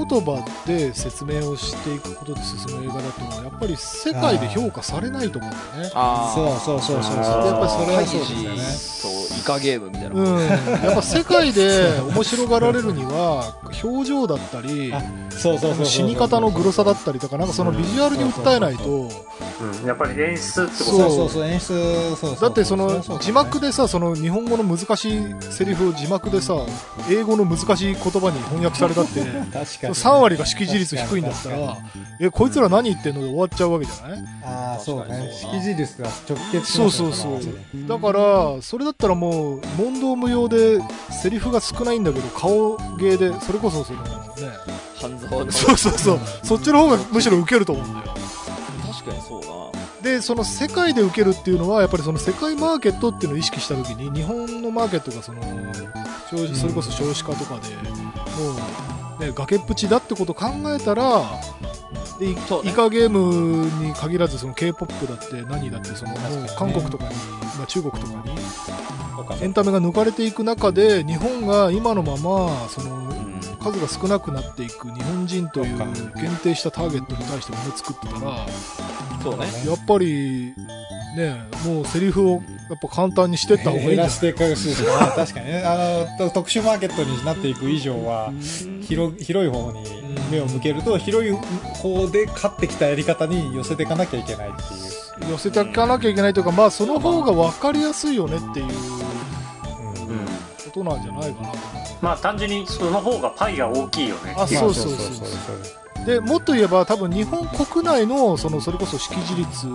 [0.05, 5.91] 言葉で説明をしていくことで進む映画だと、やっぱり世界で評価されないと思うんだよね。
[5.91, 7.47] そうそうそうそうそう。
[7.47, 8.57] やっぱりそれはそうですハイよね。
[8.57, 9.09] ジと
[9.39, 19.11] イカゲームみたいな、うん、やっぱ世界で面白がられるには表情だったりあそうそうそうそう死に方のグロさだったりとかなんかそのビジュアルに訴えないと。
[19.61, 26.55] うん、やっぱり演出ってことそうそうそうそう演出そうそうだってそのそう字幕でさその日本語の難しいセリフを字幕でさ
[27.11, 29.21] 英語の難しい言葉に翻訳されたって
[29.53, 31.77] 確かに3割が識字率低いんだった確ら
[32.21, 34.25] えこいつら何言ってんので終わっちゃうわけじゃない？
[34.45, 35.31] ああそうね。
[35.33, 37.41] 識字率が直結しそうそうそう。
[37.87, 40.79] だからそれだったらもう問答無用で
[41.23, 44.09] セリフが少ないんだけど顔芸でそれこそそのね。
[45.01, 45.53] 半沢の。
[45.53, 46.21] そうそうそう。
[46.43, 48.15] そっちの方がむしろ受けると思うんだよ。
[48.93, 49.58] 確かにそうな
[50.09, 55.43] でその世界で受けるっていうのはやっぱりその世界マーケットっていうのを意識した時に日本のマーケットがその
[56.55, 61.23] それこそ少子化とかでもう、ね、崖っぷちだってことを考えたら
[62.19, 62.33] でね。
[62.33, 62.35] イ
[62.73, 66.15] カゲームに限らずその k p o p だって何だってその
[66.57, 67.15] 韓国とかに、
[67.57, 68.15] まあ、中国とか
[69.39, 73.29] にエンタメが抜かれていく中で日本が今のままそのうん。
[73.59, 75.79] 数が少なくなっていく日本人という
[76.15, 78.47] 限定したターゲットに対してもの作ってたら
[79.23, 79.47] そうね。
[79.67, 80.55] やっぱり
[81.17, 83.97] ねもうセリフをやっぱ簡単にしてった方がいいんじゃない？
[83.97, 85.63] 減らしていくしまあ確かにね。
[85.65, 88.33] あのと特殊マーケットになっていく以上は
[88.83, 89.85] 広広い方に
[90.31, 95.33] 目を向けると広い方で勝ってきたやり方に寄せていかなきゃいけないっていう。
[95.33, 98.71] 寄せていかなきゃいけないというかまあその方が分かりやすいよねっていううん。
[98.71, 98.73] う
[100.23, 100.27] ん
[100.65, 101.59] ことなんじゃないかなと。
[102.03, 104.35] まあ単純にその方がパイが大きいよね。
[104.37, 105.27] あっていそうそうそうそう
[106.09, 109.67] でもっと言えば多分日本国内のそのそれこそ識字率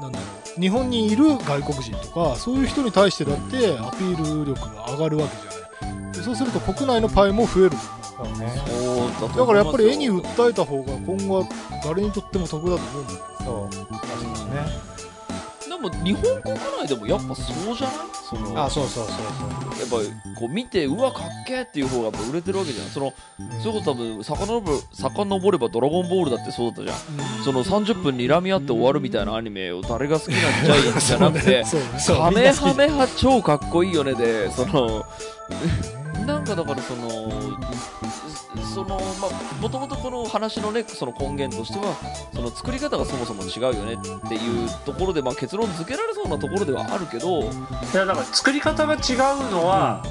[0.00, 0.24] なんだろ
[0.56, 0.60] う。
[0.60, 6.12] 日本にいる外国人とかそういう人に対してだってアピール力が上がるわけじゃない。
[6.12, 11.46] でそうすると国内のパイも増えるそうだだからやっぱり絵に訴えた方が今後は
[11.84, 13.86] 誰にとっても得だと思うんだよそう。
[13.86, 14.93] 確かにね。
[14.93, 14.93] で
[15.88, 17.96] も日本国内でもやっぱそうじゃない？
[18.28, 19.16] そのあそうそうそう
[19.80, 22.86] やっぱりこう見てうわかっけーっていう方がやっぱ売れてるわけじゃん。
[22.88, 23.12] その
[23.62, 27.44] そうそれこそ多分遡る遡れば「ドラゴンボール」だってそうだったじゃん。
[27.44, 30.80] その30分睨み合って終わるみたいなアニメを誰が好きなんじゃい？
[30.80, 31.64] んじゃなくて
[32.06, 34.14] カメハメハ超かっこいいよね。
[34.14, 35.04] でその
[36.24, 37.30] なんかだからその
[38.74, 41.94] そのまあもともとこの話のねその根源としては
[42.34, 47.44] その作り方がそもそも違うよねっていうところでまあ結論付けられそうなところではあるけどい
[47.94, 49.00] やだから作り方が違う
[49.50, 50.02] のは、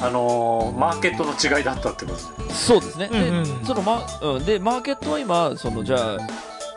[0.00, 2.78] あのーマーケットの違いだったってことですよ。
[2.78, 3.64] そうですね、でうんうん。
[3.64, 6.18] そのまうん、でマーケットは今そのじゃあ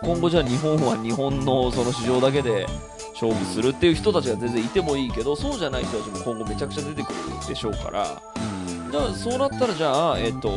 [0.03, 2.67] 今後じゃあ日本は日本のその市場だけで
[3.13, 8.21] 勝負するっていう人たちが全然いてもいいけどそうじゃない人たちも今後めちゃくちゃ出てくるでしょうから
[8.97, 10.49] じゃあそうなったらじゃあえっ、と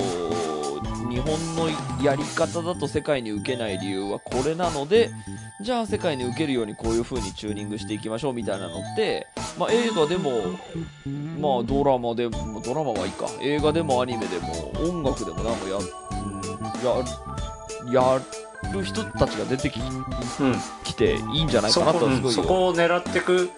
[1.11, 1.69] 日本の
[2.03, 5.11] やり方だと世界に受けない理由はこれなので
[5.61, 9.27] じゃあ世界に受けるようにこういう風にチューニングしていきましょうみたいなのって、
[9.59, 10.31] まあ、映画でも、
[11.39, 13.29] まあ、ドラマでもドラマはいいか。
[13.43, 15.77] 映画でもアニメでも音楽でもなんかや,、
[17.85, 18.21] うん、やや
[18.73, 20.57] る人たちが出てきうん。
[20.85, 23.51] きていいんじゃないかなとはすごいうんそこを狙ってく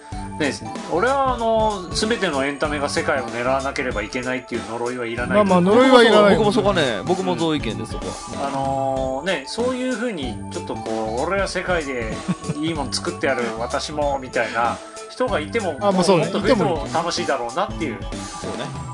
[0.61, 0.73] ね。
[0.91, 5.35] 俺はあの全てのエンタメが世界を狙わなければいけないっていう呪いはいらない。
[5.37, 6.35] まあまあ呪いはいらない。
[6.35, 8.47] 僕もそこはね僕も同意見ですそこは。
[8.47, 12.13] あのね、そういうふうにちょっとこう俺は世界で
[12.57, 14.77] いいもの作ってやる私もみたいな
[15.09, 16.25] 人がいてもあまあそうね。
[16.25, 17.97] もっと増えてもも楽しいだろうなっていう、
[18.41, 18.63] そうね。
[18.87, 18.92] うん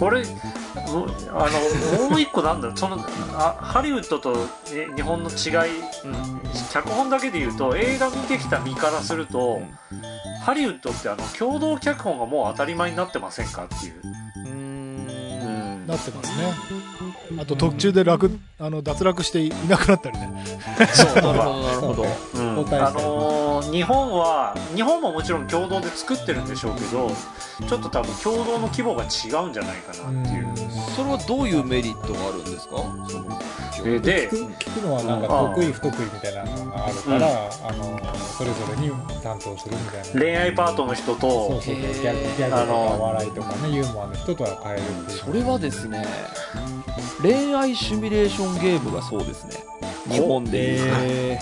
[0.00, 1.48] 俺もうあ
[2.00, 2.76] のもう一個なんだろう。
[2.76, 2.96] その
[3.34, 4.34] あハリウッドと
[4.72, 5.80] え日本の違い。
[6.04, 9.62] うん脚本だけで言うと映画見てきた身からすると、
[10.42, 14.00] ハリウッドってあの共同脚本がもう当たり前になってませんかっていう、
[14.46, 15.06] うん。
[15.06, 16.52] んなってますね。
[17.38, 20.44] あと途中で楽あの脱落していなくなったりね。
[20.94, 22.04] そうなるほどなるほど。
[22.34, 22.74] うん。
[22.74, 27.10] あのー日本は日本ももちろん共同で作ってるんでしょうけど
[27.68, 30.46] ちょっと多分共同の規模が違うんじゃないかなっていう、
[30.96, 32.76] それはどういうメリットがあるんですか？
[33.08, 33.38] そのょ
[33.86, 38.00] えで聞く聞くのはなんか得意不得意みたいなのがあるから、あの
[38.38, 38.90] それぞれに
[39.22, 40.20] 担当するみたいな。
[40.20, 45.18] 恋愛パートの人そうとそうそうギャグギャグとかあの笑いとかねユーモアの人とは変えるっていう。
[45.18, 46.04] それはですね
[47.22, 49.64] 恋愛シミュレーションゲームがそうですね
[50.10, 51.38] 日本でいうえ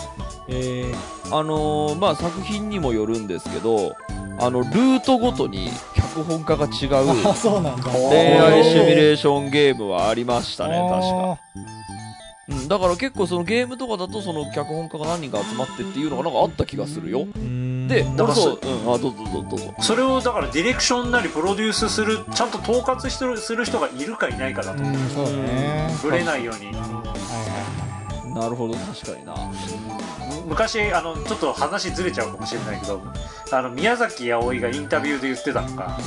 [0.48, 3.94] ー、えー、あのーまあ作品にもよるんですけど
[4.38, 7.90] あのルートごとに脚本家が違う あそうなんだ。
[7.90, 11.38] お恋愛シミューレーションゲームはありましたね確か、あ
[12.48, 17.26] うん、だから結構そのゲームとかだとその脚本家が何人か集まってっていうのがなんかあった気がするよ。
[17.86, 19.74] でだからそう、うん、あどうぞどうぞどうぞ。
[19.80, 24.86] それをだからディレクションなりプロデュースするちゃんと統括しるする人がいるかいないかだとう。
[24.86, 25.94] んそうだね。
[26.02, 26.72] ぶれないように
[28.34, 29.34] なるほど確かにな。
[29.34, 33.02] む昔あのちょっと話ずれちゃうかもしれないけど
[33.52, 35.98] あの宮崎あおいがインタビューで言ってたのが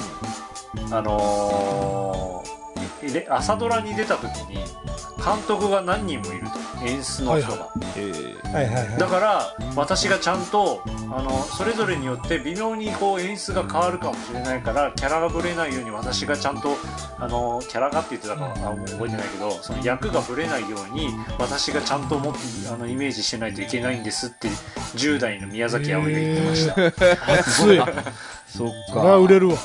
[0.92, 2.64] あのー
[3.12, 6.52] で朝ドラに出た時に監督が何人もいると
[6.86, 8.52] 演出の人が、えー。
[8.52, 8.98] いはいはいはい。
[8.98, 16.76] だから私がちゃんとあのそれぞれによって微妙にこう演出が変わるかもしれないからキャラがぶれないように私がちゃんと
[17.18, 21.10] あのキャラがって言ってたかは覚えてないけどその役がぶれないように
[21.40, 22.34] 私がちゃんともっ
[22.72, 24.48] あのイメージしてないといけないんですって
[24.96, 27.82] 10代の宮崎あおいが言ってました、熱い。
[28.48, 29.58] そっそれは売れるわ。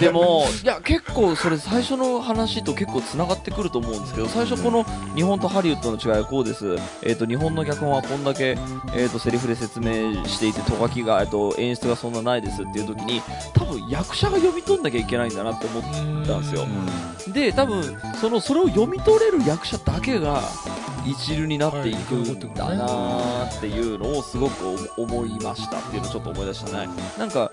[0.00, 8.58] でもいや結構それ最初の話と結構つながってくると思うんですけど最初この日本とハリウッドの違いはこうです、えー、と日本の脚本はこんだけ、
[8.94, 13.22] えー、とセリフで説明していてとがきが、えー、と演出がそんなないですっていう時に
[13.54, 15.82] 多分役者が読み取んなきゃいけないんだなって思っ
[16.26, 16.66] たんですよ。
[17.32, 17.82] で多分
[18.20, 20.42] そのそれを読み取れる役者だけが
[21.06, 26.88] 一流になっていくんだなーっていうのをすごく思いましたっていうのをちょっと思い出したね。
[27.18, 27.50] なんか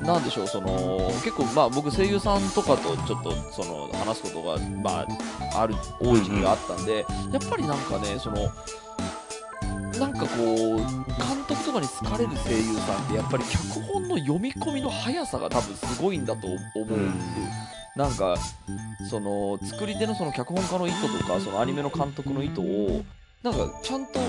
[0.00, 5.06] なんでしょうその結構まあ僕声優さんとかとちょっとその話すことがま
[5.54, 6.98] あある多い時期があったんで、
[7.32, 8.50] やっぱりなんかねその
[9.98, 10.84] なんかこう監
[11.48, 17.24] 督とかに好かれる声優さんってやっぱり脚本の読み込みの速さが多分すごいんだと思うんで
[17.94, 18.36] す、なんか
[19.08, 23.02] その作り手のその脚本家の意図とかそのアニメの監督の意図を
[23.42, 24.20] なんかちゃんと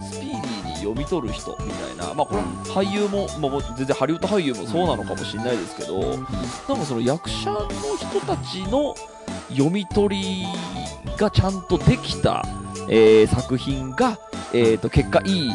[0.00, 2.40] スピーディーに読み取る人みたいな、まあ、これ
[2.72, 8.94] 俳優も、まあ、もう全然ハリウッド俳優もそうなのかもしれないですけど、なんかその役者の人たちの
[9.50, 10.46] 読み取り
[11.16, 12.44] がちゃんとできた、
[12.88, 14.18] えー作品が、
[14.52, 15.52] えー、と結果いい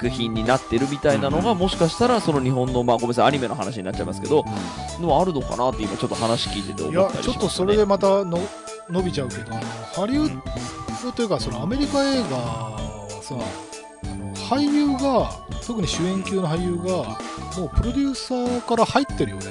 [0.00, 4.44] 作品になってるみたいなのが、もしかしたらその日本の、まあ、ごめんなさいアニメの話になっちゃいますけど、
[4.98, 8.38] のはあるのかなって今ちょっと話聞いてて思ったりしまね、ちょっとそれでまたの
[8.88, 10.40] 伸びちゃうけどハリウッ
[11.02, 13.34] ドというかそのアメリカ映画はさ
[14.50, 15.30] 俳優が
[15.64, 17.18] 特に主演級の俳優が
[17.56, 19.44] もうプロデューサーから入ってるよね。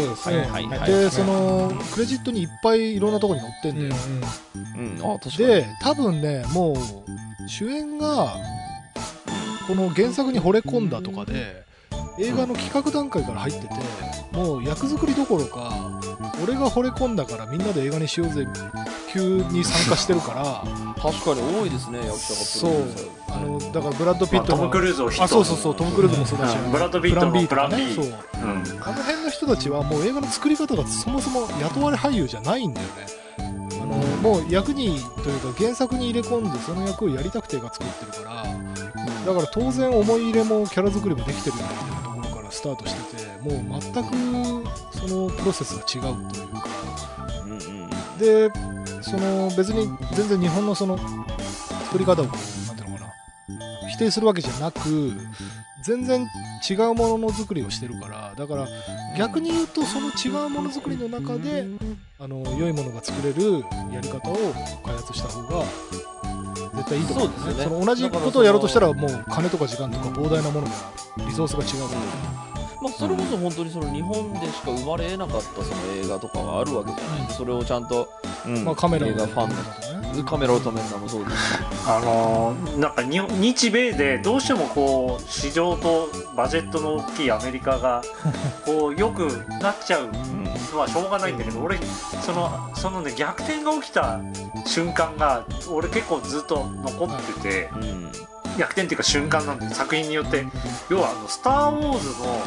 [0.00, 0.38] うですね。
[0.38, 0.90] はいはいはい。
[0.90, 3.94] でそのクレジットにいっぱいいろんなところに載ってんだよ、
[4.76, 5.48] うん、あ確かに。
[5.48, 8.36] で多分ねもう主演が
[9.66, 11.64] この原作に惚れ込んだとかで
[12.18, 13.74] 映画の企画段階から入ってて
[14.32, 16.00] もう役作りどころか
[16.42, 18.46] 俺が惚れ込んだからみんなで映画にしようぜ
[19.12, 20.64] 急に参加してるから。
[21.02, 22.72] 確かに多いですね役者がそう
[23.28, 25.24] あのだからブラッド・ピットのまあトム・クルーズをヒット。
[25.24, 26.70] あそうそうそうトム・クルーズもそうだし、うん。
[26.72, 28.04] ブラッドピットのとかねプラン B そう。
[28.06, 28.12] うん。
[28.82, 33.06] あの辺の人たちはもう映画の作り方がそもそも雇われ俳優じゃないんだよね。
[33.38, 38.44] あのもう役にというか原作に入れ込んでその役をやりたくて映画作ってるから。
[39.26, 41.68] だから当然思い入れもキャラ作りもできてるよね
[42.52, 44.10] スタートしててもう全く
[44.92, 46.64] そのプロセスが違うというか
[47.44, 48.50] うんうんで
[49.02, 50.98] その別に全然日本のその
[51.86, 53.12] 作り方をこうなんていうのかな
[53.88, 55.12] 否定するわけじゃなく
[55.82, 56.28] 全然
[56.68, 58.68] 違うものの作りをしてるからだから
[59.18, 61.66] 逆に言うとその違うものづくりの中で
[62.18, 64.36] あの良いものが作れるやり方を
[64.84, 65.64] 開発した方が
[66.74, 67.64] 絶対いいと思うんですよね。
[67.64, 70.72] その同じことをやろうとしたらもう金とか時間とか膨大なものが
[71.26, 71.94] リソースが違うか。
[71.94, 72.00] ら、
[72.82, 78.08] まあ、それこそ本当にその日本でしか生まれなかったその映画とかがあるわけじゃない、それをちゃんと、
[78.46, 79.54] うんまあ、カメラ映画ファンの。
[79.54, 79.80] とか
[80.16, 81.54] ねカメラを止めるのもそうです。
[81.54, 88.02] しあのーなんかに日米でどうしてもこう市場とバジェットの大きいアメリカが
[88.66, 89.26] こうよく
[89.60, 90.10] なっちゃう。
[90.72, 91.76] のはしょうがないんだけど俺
[92.24, 94.20] そのそのね逆転が起きた
[94.64, 97.70] 瞬間が俺結構ずっと残ってて。
[97.74, 98.12] うんうん
[98.58, 100.44] 逆転っていうか瞬間なんで作品によって。
[100.90, 102.40] 要はあの「スター・ウォーズ」の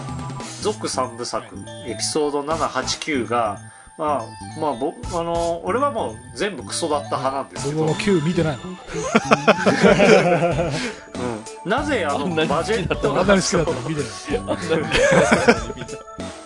[0.62, 1.46] 続3部作
[1.88, 3.60] エピソード789が
[3.98, 4.26] まあ
[4.60, 7.86] まあぼあの俺はもう全部クソだった派なんですけど。
[7.86, 8.64] 僕も9見てないの。
[11.64, 11.70] うん。
[11.70, 13.80] なぜあのバジェットあんなに好きだったの？
[13.90, 14.12] 見てない。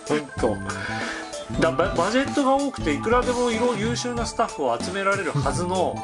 [0.08, 0.56] 本当。
[1.60, 5.96] だババジェットが多くていくらでも色優秀なスタッフを集められるはずの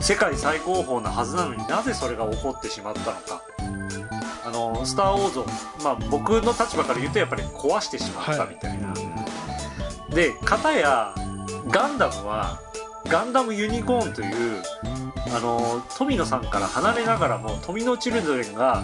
[0.00, 3.42] 世界最高峰なはずなのになぜそれが起こってしまったのか。
[4.42, 5.46] あのスター・ウォーズを、
[5.84, 8.94] まあ、僕の立場から言うとやっぱり壊してしまったみたいな、
[10.08, 11.14] で片や
[11.68, 12.58] ガンダムは
[13.06, 14.62] ガンダムユニコーンという
[15.36, 18.82] あの富野さんから離れながらも富野チルドレンがあ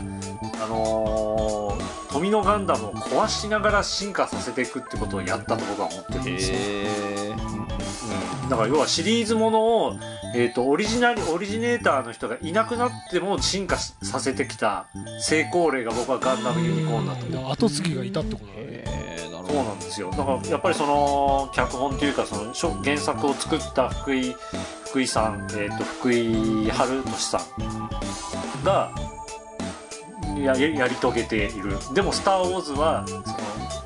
[0.69, 6.57] のー富野ガンダムを壊しながら進化させていくってことをやったと僕は思ってるんですよ、
[8.43, 9.97] うん、だから要はシリーズものを、
[10.35, 14.87] えー、とオリジナルオリジネーターの人がいなくなっても進化しさせてきた
[15.21, 17.27] 成功例が僕はガンダムユニコーンだと。
[17.27, 18.59] 思う後継ぎがいたってことだね。
[18.59, 18.85] へ
[19.29, 20.11] えなるほそうどなんですよ。
[20.11, 24.35] だからやっぱりその脚本というかその原作を作った福井
[24.87, 28.93] 福井さん、えー、と福井春俊さんが
[30.39, 31.77] やややり遂げている。
[31.95, 33.23] でも「スター・ウォーズは」その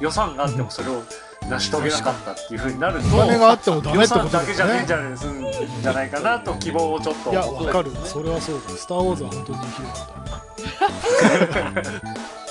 [0.01, 1.03] 予算があってもそれを
[1.51, 7.91] 成し遂げなかったっていうふうになるとお金があってもダメ予ってこと算だけじゃねえんじゃゃないすんじゃないかなと希望をちょっといや、わかる。
[8.05, 8.71] それはそうだ。
[8.71, 9.97] スター・ウォーズは本当に人気だっ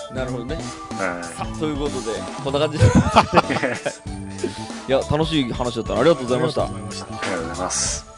[0.10, 0.14] た。
[0.14, 2.86] なるほどねはさあということでこんな感じで
[4.88, 7.06] いや楽しい話だったなありがとうございましたありがとうございました。
[7.06, 8.09] いありがとうございます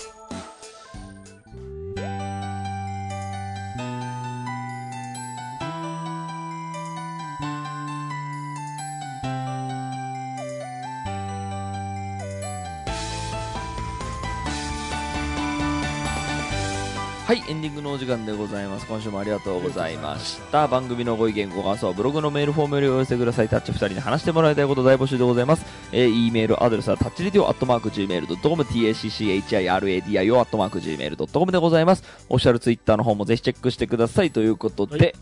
[17.32, 18.86] はい、エンディングのお時間でございます。
[18.86, 20.68] 今週もありがとうございました。
[20.68, 23.48] 番組のご意見、ご感想はブログのメールフォームよりお寄せください。
[23.48, 25.66] タッチ2人に話してもらいたいこと大募集でございます。
[25.94, 32.04] えー、e メールアドレスはタッチリディオアットマーク Gmail.com、tacchiradio アットマーク Gmail.com でございます。
[32.28, 34.32] オフィシャルツイッターの方もぜひチェックしてください。
[34.32, 35.14] ということで、、はいや、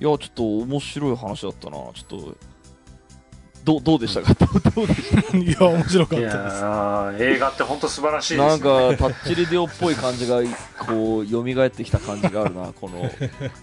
[0.00, 1.76] ちょっと面白い話だったな。
[1.78, 2.36] ちょっと、
[3.64, 4.34] どうどうでしたか？
[4.34, 5.36] どうどうでした？
[5.36, 6.36] いや、面白かったです。
[6.36, 10.40] ー映画って本当素晴らしいでなんすよ、ね、か、タッチレディオっぽい感じが、
[10.78, 13.10] こう、蘇ってきた感じがあるな、この。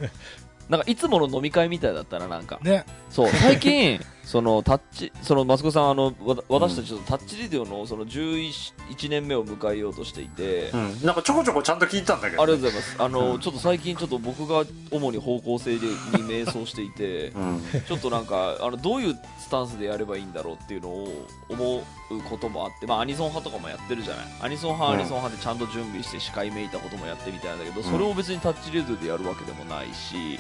[0.70, 2.60] なんか、いつもの飲み会みたいだったな、なんか。
[2.62, 2.86] ね。
[3.10, 12.96] そう、最近、その、タッチ、その、マスコさん、あの、わ私たちとタッチレディオの、その、11年目を迎えようとしていて、うん、なんかちょこちょこちゃんと聞いたんだけど、ありがとうございます。
[13.00, 13.40] あの、うん。
[13.40, 17.62] ちょっと最近、ちょっと僕が主に方向性でに迷走していて、うん。
[17.88, 24.26] ちょっとなんか、あの、どういうスタンスでやればいいんだろうっていうのを思うこともあって、まあ、アニソン派とかもやってるじゃない。
[24.42, 25.00] アニソン派、うん。
[25.00, 30.38] アニソン派でちゃんと準備して司会めいたこともやってみたいんだけど、それを別にタッチレディオでやるわけでもないし、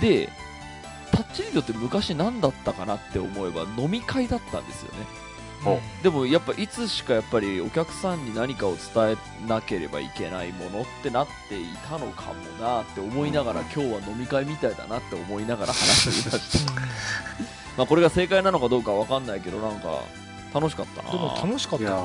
[0.00, 0.28] で、
[1.16, 5.06] タッチレディオって昔何だったかなって思えば飲み会だったんですよね。
[5.66, 9.16] おでもやっぱいつしかやっぱりお客さんに何かを伝え
[9.48, 16.72] なければいけないものってなっていたのかもなって思いながら、今日は飲み会みたいだなって思いながら話していました。
[17.78, 20.00] まあこれが正解なのかどうかわかんないけどなんか
[20.52, 21.10] 楽しかったな。
[21.10, 21.96] でも楽しかっいやた。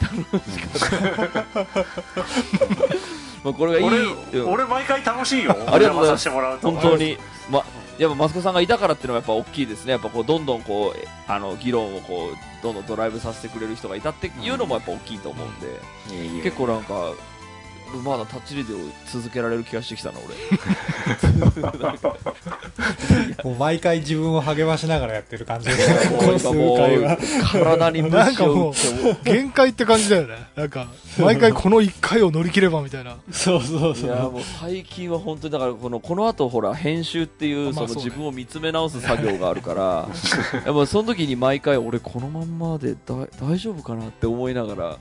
[3.44, 3.84] まあこれがいい。
[3.84, 4.52] 俺うん。
[4.52, 5.56] 俺毎回楽しいよ。
[5.68, 6.30] ありがとうございます。
[6.30, 7.18] 本当に、
[7.50, 7.64] ま、
[7.98, 9.92] やっぱマスコさんがいたからっていうのはやっぱ大きいですね。
[9.92, 15.70] やっぱこうどんどんこうえあの議論をこうどんどんドライブさせてくれる人がいたっていうのもやっぱ大きいと思うんで、い
[16.12, 16.42] えいえ。
[16.42, 17.12] 結構なんか
[17.98, 18.76] まだタッチリデオ
[19.10, 20.34] 続けられる気がしてきたな俺。
[23.44, 26.16] もう毎回自分を励ましながらやってる感じですね。
[26.18, 27.16] この数回は。
[27.52, 30.34] 体になんかもう打っても、限界って感じだよね。
[30.56, 30.88] なんか、
[31.18, 33.16] 毎回この1回を乗り切ればみたいな。
[33.30, 34.32] そうそうそいやう。
[34.32, 40.08] もう最近は本当にだからこのこの後ほら編集っていうその自分を見つめ直す作業があるから
[40.64, 42.98] やっぱその時に毎回俺このまんまでだ
[43.40, 44.96] 大丈夫かなって思いながら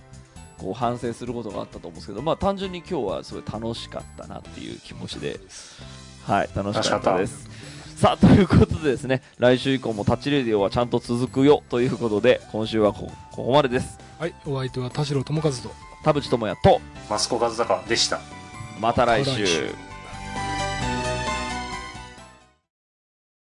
[0.60, 5.40] こう反省することがあったと思うんですけどまあ単純に今日はすごい楽しかったなっていう気持ちで
[6.26, 7.50] はい楽しかったです。
[7.96, 14.00] さあということでですね来週以降もタッチレディオはちゃんと続くよということで今週はこここまでです。
[14.18, 15.90] はい、お相手は田代智和と。
[16.04, 16.80] 田淵智也と
[17.10, 18.22] マスコ和孝でした。
[18.80, 19.32] また来週。
[19.32, 19.89] また来週